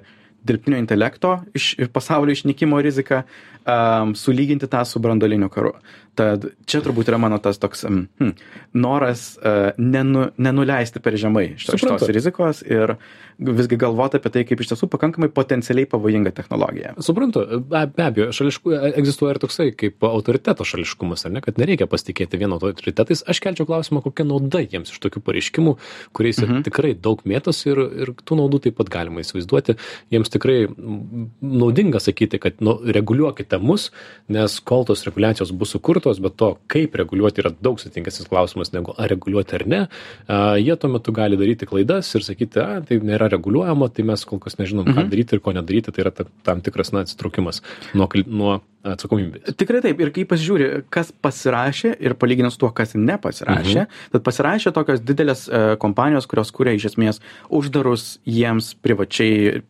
dirbtinio 0.46 0.78
intelekto 0.78 1.38
iš, 1.56 1.74
pasaulio 1.96 2.36
išnykimo 2.36 2.82
riziką, 2.84 3.24
um, 3.64 4.12
sulyginti 4.20 4.68
tą 4.70 4.84
su 4.86 5.00
brandoliniu 5.00 5.50
karu. 5.50 5.74
Tad 6.16 6.48
čia 6.70 6.80
turbūt 6.86 7.12
yra 7.12 7.20
mano 7.22 7.40
tas 7.44 7.60
toks 7.62 7.86
hm, 7.88 8.32
noras 8.78 9.28
uh, 9.38 9.72
nenu, 9.78 10.30
nenuleisti 10.38 11.02
per 11.04 11.18
žemai 11.20 11.50
šito, 11.60 11.80
šitos 11.82 12.10
rizikos 12.16 12.62
ir 12.66 12.96
visgi 13.38 13.76
galvoti 13.80 14.20
apie 14.20 14.32
tai 14.32 14.44
kaip 14.48 14.62
iš 14.64 14.72
tiesų 14.72 14.88
pakankamai 14.92 15.28
potencialiai 15.36 15.88
pavojinga 15.92 16.32
technologija. 16.36 16.94
Suprantu, 17.04 17.44
be, 17.68 17.82
be 17.92 18.06
abejo, 18.06 18.30
šališkų, 18.36 18.74
egzistuoja 19.02 19.36
ir 19.36 19.42
toksai 19.44 19.68
kaip 19.76 20.06
autoriteto 20.08 20.64
šališkumas, 20.68 21.26
ar 21.28 21.36
ne, 21.36 21.42
kad 21.44 21.60
nereikia 21.60 21.88
pasitikėti 21.92 22.40
vieno 22.40 22.60
autoritetais. 22.60 23.26
Aš 23.28 23.42
kelčiau 23.44 23.68
klausimą, 23.68 24.04
kokia 24.06 24.28
nauda 24.28 24.64
jiems 24.64 24.94
iš 24.94 25.02
tokių 25.04 25.24
pareiškimų, 25.26 25.76
kuriais 26.16 26.40
mhm. 26.44 26.64
tikrai 26.68 26.94
daug 26.96 27.24
mėtos 27.28 27.60
ir, 27.68 27.82
ir 28.06 28.14
tų 28.24 28.40
naudų 28.40 28.62
taip 28.68 28.80
pat 28.80 28.92
galima 28.94 29.24
įsivaizduoti. 29.24 29.76
Jiems 30.16 30.32
tikrai 30.32 30.58
naudinga 30.70 32.00
sakyti, 32.04 32.40
kad 32.42 32.64
nu, 32.64 32.78
reguliuokite 32.96 33.60
mus, 33.60 33.90
nes 34.32 34.60
kol 34.64 34.88
tos 34.88 35.04
reguliacijos 35.08 35.52
bus 35.56 35.76
sukurtos, 35.76 36.05
bet 36.24 36.38
to, 36.40 36.52
kaip 36.72 36.96
reguliuoti 37.00 37.44
yra 37.44 37.52
daug 37.54 37.80
sudėtingesnis 37.82 38.30
klausimas 38.32 38.74
negu 38.76 38.96
ar 38.98 39.10
reguliuoti 39.12 39.58
ar 39.60 39.66
ne, 39.72 39.82
a, 40.28 40.40
jie 40.62 40.76
tuo 40.80 40.92
metu 40.94 41.16
gali 41.16 41.40
daryti 41.40 41.68
klaidas 41.70 42.12
ir 42.16 42.26
sakyti, 42.28 42.62
a, 42.62 42.80
tai 42.86 43.00
nėra 43.04 43.30
reguliuojama, 43.34 43.90
tai 43.96 44.08
mes 44.08 44.26
kol 44.28 44.42
kas 44.44 44.60
nežinom, 44.62 44.88
ką 44.92 45.08
daryti 45.12 45.38
ir 45.38 45.44
ko 45.44 45.56
nedaryti, 45.56 45.94
tai 45.96 46.06
yra 46.06 46.14
ta, 46.16 46.28
tam 46.48 46.64
tikras 46.66 46.94
na, 46.96 47.06
atsitraukimas 47.06 47.62
nuo, 47.98 48.10
nuo 48.26 48.60
atsakomybės. 48.86 49.56
Tikrai 49.58 49.82
taip. 49.86 50.02
Ir 50.04 50.12
kai 50.14 50.26
pasižiūri, 50.30 50.70
kas 50.94 51.12
pasirašė 51.26 51.96
ir 52.06 52.16
palyginus 52.22 52.60
tuo, 52.62 52.70
kas 52.76 52.94
nepasirašė, 52.98 53.80
mhm. 53.86 54.10
tad 54.14 54.26
pasirašė 54.26 54.74
tokios 54.76 55.02
didelės 55.06 55.48
e, 55.50 55.64
kompanijos, 55.82 56.30
kurios 56.30 56.54
kūrė 56.56 56.76
iš 56.78 56.92
esmės 56.92 57.22
uždarus 57.50 58.16
jiems 58.30 58.74
privačiai 58.86 59.64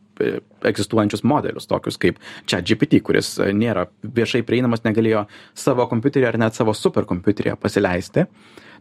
egzistuojančius 0.66 1.24
modelius, 1.28 1.68
tokius 1.70 1.98
kaip 2.02 2.20
ChatGPT, 2.50 3.02
kuris 3.06 3.36
e, 3.40 3.52
nėra 3.56 3.88
viešai 4.04 4.44
prieinamas, 4.48 4.86
negalėjo 4.86 5.26
savo 5.58 5.88
kompiuterį 5.92 6.30
ar 6.32 6.40
net 6.46 6.58
savo 6.58 6.74
superkompiuterį 6.76 7.58
pasileisti. 7.62 8.26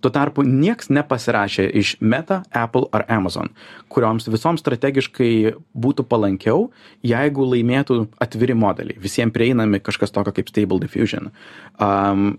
Tuo 0.04 0.10
tarpu 0.12 0.42
nieks 0.44 0.90
nepasirašė 0.92 1.64
iš 1.80 1.94
Meta, 2.04 2.42
Apple 2.52 2.90
ar 2.92 3.06
Amazon, 3.08 3.48
kurioms 3.88 4.26
visoms 4.28 4.60
strategiškai 4.60 5.54
būtų 5.72 6.04
palankiau, 6.10 6.66
jeigu 7.06 7.46
laimėtų 7.54 8.02
atviri 8.20 8.56
modeliai, 8.58 8.98
visiems 9.00 9.32
prieinami 9.32 9.80
kažkas 9.80 10.12
tokio 10.12 10.34
kaip 10.36 10.50
Stable 10.52 10.82
Diffusion. 10.82 11.30
Um, 11.80 12.34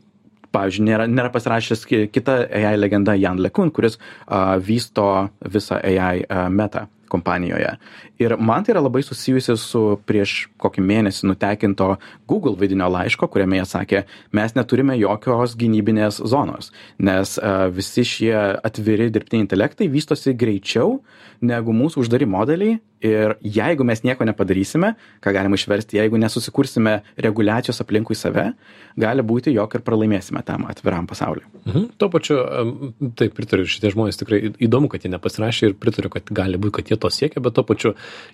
pavyzdžiui, 0.53 0.85
nėra, 0.87 1.07
nėra 1.09 1.31
pasirašęs 1.33 1.85
ki- 1.89 2.03
kita 2.13 2.43
AI 2.53 2.75
legenda 2.77 3.15
Jan 3.17 3.41
LeCun, 3.41 3.73
kuris 3.75 3.97
uh, 3.97 4.55
vysto 4.61 5.07
visą 5.41 5.81
AI 5.81 6.21
uh, 6.21 6.45
meta 6.53 6.85
kompanijoje. 7.11 7.75
Ir 8.21 8.37
man 8.39 8.63
tai 8.63 8.75
yra 8.75 8.83
labai 8.85 9.01
susijusi 9.03 9.57
su 9.59 9.81
prieš 10.07 10.47
kokį 10.61 10.83
mėnesį 10.85 11.29
nutekinto 11.31 11.89
Google 12.29 12.55
vidinio 12.59 12.87
laiško, 12.93 13.27
kuriame 13.31 13.59
jie 13.59 13.67
sakė, 13.67 14.03
mes 14.35 14.55
neturime 14.55 14.95
jokios 14.99 15.57
gynybinės 15.59 16.21
zonos, 16.23 16.71
nes 16.97 17.35
uh, 17.41 17.67
visi 17.75 18.05
šie 18.07 18.33
atviri 18.63 19.09
dirbtiniai 19.11 19.45
intelektai 19.47 19.89
vystosi 19.91 20.35
greičiau 20.37 20.99
negu 21.43 21.75
mūsų 21.75 22.05
uždari 22.05 22.27
modeliai 22.29 22.79
ir 23.05 23.35
jeigu 23.43 23.85
mes 23.85 24.01
nieko 24.05 24.25
nepadarysime, 24.27 24.93
ką 25.23 25.33
galima 25.35 25.57
išversti, 25.59 25.99
jeigu 25.99 26.19
nesusikursime 26.21 26.95
reguliacijos 27.21 27.81
aplinkui 27.83 28.15
save, 28.17 28.47
gali 28.99 29.25
būti, 29.25 29.53
jog 29.53 29.75
ir 29.75 29.83
pralaimėsime 29.85 30.41
tam 30.47 30.65
atviram 30.71 31.07
pasauliu. 31.09 31.43
Mhm. 31.65 31.89
Tuo 31.99 32.09
pačiu, 32.13 32.39
taip, 33.19 33.35
pritariu, 33.37 33.67
šitie 33.69 33.91
žmonės 33.93 34.21
tikrai 34.21 34.41
įdomu, 34.63 34.89
kad 34.91 35.05
jie 35.05 35.11
nepasirašė 35.13 35.71
ir 35.71 35.77
pritariu, 35.81 36.11
kad 36.13 36.31
gali 36.31 36.59
būti, 36.61 36.77
kad 36.79 36.93
jie 36.93 36.99
to 37.01 37.11
siekia, 37.13 37.43
bet 37.43 37.57
tuo 37.57 37.65
pačiu, 37.67 37.93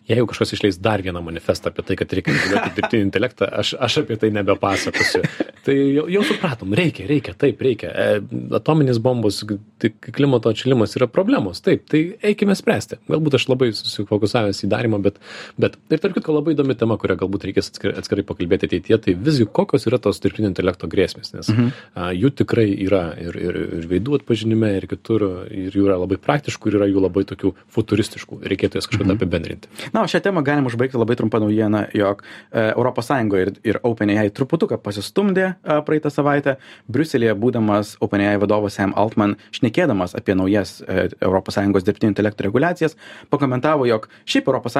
jeigu 0.09 0.27
kažkas 0.29 0.53
išleis 0.55 0.79
dar 0.81 1.01
vieną 1.03 1.21
manifestą 1.23 1.71
apie 1.71 1.85
tai, 1.85 1.97
kad 1.99 2.13
reikia 2.15 2.35
reguliuoti 2.35 2.75
dirbtinį 2.77 3.07
intelektą, 3.07 3.49
aš, 3.61 3.75
aš 3.79 4.01
apie 4.03 4.17
tai 4.21 4.31
nebepasakosiu. 4.35 5.23
Tai 5.61 5.75
jau, 5.77 6.07
jau 6.09 6.23
supratom, 6.25 6.73
reikia, 6.73 7.05
reikia, 7.09 7.35
taip, 7.37 7.59
reikia. 7.61 7.91
E, 7.93 8.21
atominės 8.57 8.97
bombos, 9.03 9.43
tai 9.81 9.91
klimato 9.93 10.49
atšilimas 10.49 10.95
yra 10.97 11.05
problemos, 11.05 11.61
taip, 11.61 11.83
tai 11.91 12.01
eikime 12.31 12.55
spręsti. 12.57 12.97
Galbūt 13.11 13.37
aš 13.37 13.45
labai 13.51 13.69
susifokusavęs 13.77 14.63
į 14.65 14.71
darimą, 14.71 14.97
bet, 15.05 15.19
bet 15.61 15.77
ir 15.93 16.01
tarp 16.01 16.17
kitko 16.17 16.33
labai 16.33 16.55
įdomi 16.55 16.73
tema, 16.79 16.97
kurią 17.01 17.19
galbūt 17.21 17.45
reikės 17.45 17.69
atskirai, 17.69 17.93
atskirai 18.01 18.25
pakalbėti 18.25 18.71
ateityje, 18.71 18.99
tai 19.05 19.15
visgi 19.29 19.45
kokios 19.45 19.85
yra 19.85 20.01
tos 20.01 20.21
dirbtinio 20.23 20.49
intelekto 20.49 20.89
grėsmės, 20.89 21.35
nes 21.35 21.53
mhm. 21.53 21.69
a, 21.93 22.09
jų 22.17 22.33
tikrai 22.41 22.65
yra 22.87 23.03
ir, 23.21 23.37
ir, 23.37 23.61
ir 23.81 23.87
veidų 23.93 24.17
atpažinime, 24.17 24.73
ir 24.79 24.89
kitur, 24.89 25.27
ir 25.45 25.77
jų 25.77 25.85
yra 25.91 25.99
labai 26.01 26.17
praktiškų, 26.25 26.71
ir 26.73 26.79
yra 26.81 26.89
jų 26.89 27.05
labai 27.05 27.27
tokių 27.29 27.53
futuristiškų. 27.77 28.41
Reikėtų 28.49 28.81
jas 28.81 28.89
kažkada 28.89 29.11
mhm. 29.11 29.21
apibendrinti. 29.21 29.60
Na, 29.93 30.03
o 30.03 30.09
šią 30.09 30.21
temą 30.25 30.43
galim 30.45 30.67
užbaigti 30.69 30.99
labai 30.99 31.17
trumpą 31.19 31.41
naujieną, 31.43 31.83
jog 31.97 32.23
ES 32.51 33.09
ir, 33.41 33.53
ir 33.63 33.79
OpenAI 33.83 34.29
truputuką 34.31 34.77
pasistumdė 34.81 35.45
e, 35.47 35.77
praeitą 35.87 36.11
savaitę. 36.13 36.57
Briuselėje 36.91 37.35
būdamas 37.39 37.95
OpenAI 38.01 38.37
vadovas 38.41 38.77
Sam 38.79 38.93
Altman, 38.95 39.37
šnekėdamas 39.55 40.15
apie 40.17 40.35
naujas 40.35 40.81
ES 40.87 41.85
dirbtinio 41.87 42.11
intelekto 42.11 42.45
reguliacijas, 42.47 42.97
pakomentavo, 43.29 43.85
jog 43.89 44.09
šiaip 44.25 44.49
ES 44.51 44.79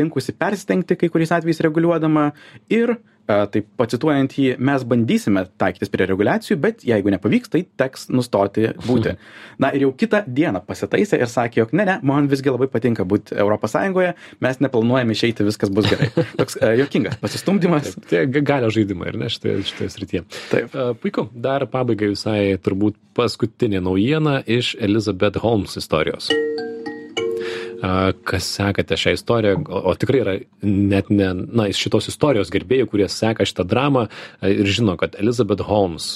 linkusi 0.00 0.32
persistengti 0.32 0.96
kai 0.96 1.08
kuriais 1.08 1.32
atvejais 1.36 1.62
reguliuodama 1.66 2.30
ir 2.70 2.96
taip 3.52 3.68
pacituojant 3.80 4.34
jį, 4.36 4.54
mes 4.70 4.84
bandysime 4.88 5.44
taikytis 5.60 5.92
prie 5.92 6.06
reguliacijų, 6.10 6.58
bet 6.60 6.84
jeigu 6.86 7.12
nepavyks, 7.14 7.52
tai 7.52 7.62
teks 7.80 8.08
nustoti 8.12 8.70
būti. 8.86 9.14
Na 9.62 9.72
ir 9.76 9.86
jau 9.86 9.92
kitą 9.96 10.22
dieną 10.26 10.62
pasitaisė 10.66 11.20
ir 11.20 11.30
sakė, 11.30 11.62
jog 11.62 11.74
ne, 11.76 11.86
ne, 11.88 11.98
man 12.06 12.30
visgi 12.30 12.52
labai 12.52 12.70
patinka 12.72 13.04
būti 13.08 13.36
ES, 13.36 13.76
mes 14.40 14.62
neplanuojame 14.64 15.16
išeiti, 15.16 15.46
viskas 15.46 15.72
bus 15.74 15.88
gerai. 15.90 16.10
Toks 16.40 16.58
uh, 16.60 16.72
jokingas 16.80 17.18
pasistumdymas. 17.20 17.94
Tai 18.10 18.24
ga- 18.32 18.44
galio 18.52 18.72
žaidimai, 18.74 19.12
ar 19.12 19.20
ne, 19.24 19.30
šitoje, 19.32 19.64
šitoje 19.70 19.92
srityje. 19.96 20.24
Taip. 20.52 20.74
A, 20.74 20.90
Puiku, 21.00 21.28
dar 21.34 21.66
pabaigai 21.70 22.12
visai 22.14 22.40
turbūt 22.62 22.98
paskutinė 23.16 23.82
naujiena 23.84 24.40
iš 24.48 24.74
Elizabeth 24.80 25.40
Holmes 25.44 25.76
istorijos. 25.80 26.30
Kas 27.80 28.48
sekate 28.58 28.96
šią 29.00 29.14
istoriją, 29.16 29.62
o, 29.68 29.94
tikrai 29.96 30.20
yra 30.20 30.34
net 30.66 31.08
ne, 31.12 31.30
na, 31.34 31.68
iš 31.70 31.80
šitos 31.80 32.10
istorijos 32.12 32.52
gerbėjų, 32.52 32.88
kurie 32.90 33.08
seka 33.08 33.46
šitą 33.48 33.64
dramą 33.68 34.06
ir 34.44 34.68
žino, 34.68 34.96
kad 35.00 35.16
Elizabeth 35.20 35.64
Holmes 35.64 36.12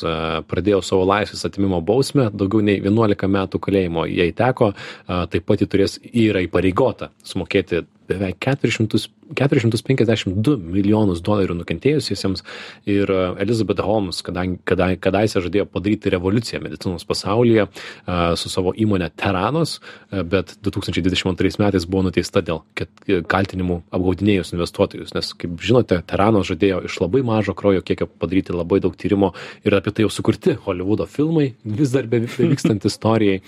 pradėjo 0.50 0.82
savo 0.84 1.06
laisvės 1.08 1.46
atimimo 1.48 1.80
bausmę, 1.84 2.28
daugiau 2.34 2.64
nei 2.64 2.82
11 2.82 3.30
metų 3.38 3.62
kalėjimo 3.64 4.04
jai 4.10 4.30
teko, 4.36 4.72
taip 5.06 5.48
pat 5.48 5.64
ji 5.64 5.70
turės, 5.72 5.98
yra 6.12 6.44
įpareigota 6.44 7.10
sumokėti 7.24 7.84
beveik 8.08 8.38
400, 8.44 9.08
452 9.34 10.56
milijonus 10.60 11.22
dolerių 11.24 11.56
nukentėjusiesiems 11.62 12.42
ir 12.90 13.10
e, 13.10 13.20
Elizabeth 13.44 13.80
Holmes, 13.84 14.20
kadangi 14.26 14.58
kada, 14.68 14.90
kadaise 15.00 15.40
žadėjo 15.44 15.66
padaryti 15.72 16.12
revoliuciją 16.12 16.60
medicinos 16.64 17.06
pasaulyje 17.08 17.64
a, 17.66 18.34
su 18.40 18.52
savo 18.52 18.74
įmonė 18.76 19.08
Teranos, 19.16 19.78
a, 20.10 20.22
bet 20.28 20.56
2022 20.66 21.60
metais 21.62 21.86
buvo 21.88 22.04
nuteista 22.08 22.42
dėl 22.44 22.62
ket- 22.78 23.06
kaltinimų 23.30 23.80
apgaudinėjus 23.94 24.54
investuotojus, 24.56 25.14
nes, 25.16 25.32
kaip 25.40 25.56
žinote, 25.64 26.00
Teranos 26.10 26.50
žadėjo 26.52 26.82
iš 26.90 27.00
labai 27.04 27.24
mažo 27.26 27.56
kraujo 27.56 27.82
kiekio 27.86 28.08
padaryti 28.20 28.54
labai 28.56 28.82
daug 28.84 28.96
tyrimo 29.00 29.32
ir 29.64 29.76
apie 29.78 29.94
tai 29.94 30.06
jau 30.06 30.12
sukurti 30.12 30.58
Hollywoodo 30.66 31.08
filmai, 31.10 31.54
vis 31.64 31.96
dar 31.96 32.06
be- 32.10 32.26
bevykstant 32.28 32.84
istorijai. 32.90 33.40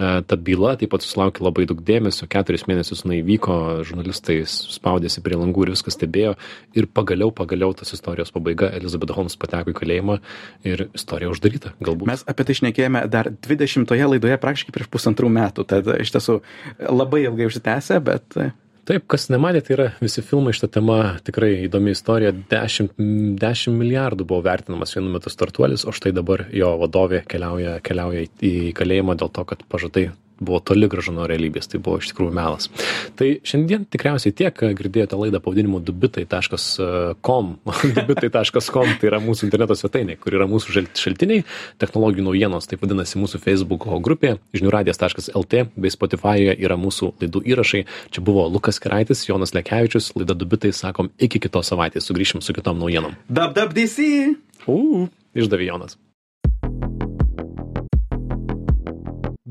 E, 0.00 0.22
Ta 0.26 0.36
byla 0.36 0.74
taip 0.80 0.94
pat 0.94 1.04
susilaukė 1.04 1.44
labai 1.44 1.66
daug 1.68 1.80
dėmesio, 1.84 2.28
keturis 2.30 2.64
mėnesius 2.70 3.04
jinai 3.04 3.20
vyko, 3.26 3.56
žurnalistai 3.84 4.38
spaudėsi 4.48 5.20
prie 5.24 5.36
langų 5.36 5.66
ir 5.66 5.74
viską 5.74 5.92
stebėjo. 5.92 6.32
Ir 6.78 6.88
pagaliau, 6.88 7.28
pagaliau 7.36 7.74
tas 7.76 7.92
istorijos 7.96 8.32
pabaiga, 8.32 8.70
Elizabeth 8.78 9.12
Holmes 9.16 9.36
pateko 9.40 9.74
į 9.74 9.76
kalėjimą 9.76 10.16
ir 10.70 10.86
istorija 10.96 11.32
uždaryta. 11.34 11.74
Galbūt. 11.84 12.08
Mes 12.08 12.24
apie 12.32 12.48
tai 12.48 12.56
šnekėjome 12.62 13.04
dar 13.12 13.28
20 13.48 13.92
laidoje 14.14 14.40
praktiškai 14.40 14.74
prieš 14.76 14.90
pusantrų 14.94 15.28
metų, 15.36 15.68
tad 15.68 15.92
iš 16.00 16.16
tiesų 16.16 16.40
labai 16.88 17.26
ilgai 17.26 17.50
užsitęsė, 17.50 18.00
bet 18.06 18.40
Taip, 18.88 19.04
kas 19.10 19.28
nematė, 19.30 19.60
tai 19.64 19.74
yra 19.76 19.86
visi 20.00 20.22
filmai 20.24 20.54
šitą 20.56 20.70
temą, 20.78 20.96
tikrai 21.26 21.50
įdomi 21.66 21.92
istorija. 21.94 22.32
10, 22.50 22.94
10 23.40 23.76
milijardų 23.76 24.26
buvo 24.28 24.44
vertinamas 24.46 24.96
vienu 24.96 25.12
metu 25.12 25.32
startuolis, 25.32 25.84
o 25.84 25.94
štai 25.94 26.14
dabar 26.16 26.46
jo 26.56 26.72
vadovė 26.80 27.22
keliauja, 27.28 27.76
keliauja 27.86 28.24
į 28.46 28.72
kalėjimą 28.76 29.18
dėl 29.20 29.32
to, 29.36 29.44
kad 29.52 29.62
pažadai 29.70 30.08
buvo 30.40 30.60
toli 30.64 30.88
gražu 30.90 31.12
nuo 31.14 31.26
realybės, 31.30 31.68
tai 31.70 31.80
buvo 31.82 32.00
iš 32.00 32.10
tikrųjų 32.10 32.34
melas. 32.34 32.70
Tai 33.18 33.28
šiandien 33.46 33.84
tikriausiai 33.92 34.34
tiek, 34.36 34.64
girdėjote 34.78 35.18
laidą 35.20 35.40
pavadinimu 35.44 35.82
dubitai.com. 35.84 37.52
dubitai.com 37.98 38.94
tai 39.00 39.10
yra 39.10 39.20
mūsų 39.22 39.48
interneto 39.48 39.76
svetainė, 39.78 40.16
kur 40.20 40.36
yra 40.38 40.48
mūsų 40.50 40.86
šaltiniai, 40.98 41.44
technologijų 41.82 42.26
naujienos, 42.26 42.68
tai 42.70 42.80
vadinasi 42.80 43.20
mūsų 43.20 43.42
Facebook 43.44 43.86
grupė, 44.04 44.36
žiniųradijas.lt 44.56 45.64
bei 45.76 45.94
Spotify'e 45.94 46.56
yra 46.56 46.78
mūsų 46.80 47.14
laidų 47.22 47.44
įrašai. 47.54 47.84
Čia 48.14 48.24
buvo 48.24 48.46
Lukas 48.50 48.80
Keraitis, 48.82 49.26
Jonas 49.28 49.54
Lekevičius, 49.56 50.12
laida 50.18 50.36
dubitai, 50.38 50.72
sakom, 50.76 51.12
iki 51.20 51.42
kitos 51.42 51.72
savaitės 51.72 52.08
sugrįšim 52.08 52.44
su 52.44 52.56
kitom 52.56 52.80
naujienom. 52.80 53.18
Dab, 53.28 53.56
dab, 53.56 53.74
DC. 53.76 54.06
U, 54.70 55.08
išdavė 55.36 55.72
Jonas. 55.72 56.00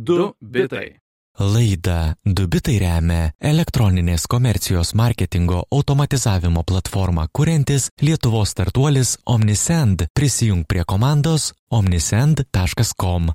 Du 0.01 0.33
bitai. 0.39 0.95
Laida 1.39 2.15
Dubitai 2.23 2.77
remia 2.79 3.33
elektroninės 3.51 4.29
komercijos 4.31 4.93
marketingo 4.95 5.65
automatizavimo 5.75 6.63
platformą 6.63 7.25
kuriantis 7.35 7.89
Lietuvos 7.99 8.53
startuolis 8.55 9.17
Omnisend. 9.27 10.05
Prisijung 10.15 10.63
prie 10.71 10.85
komandos 10.87 11.49
omnisend.com. 11.67 13.27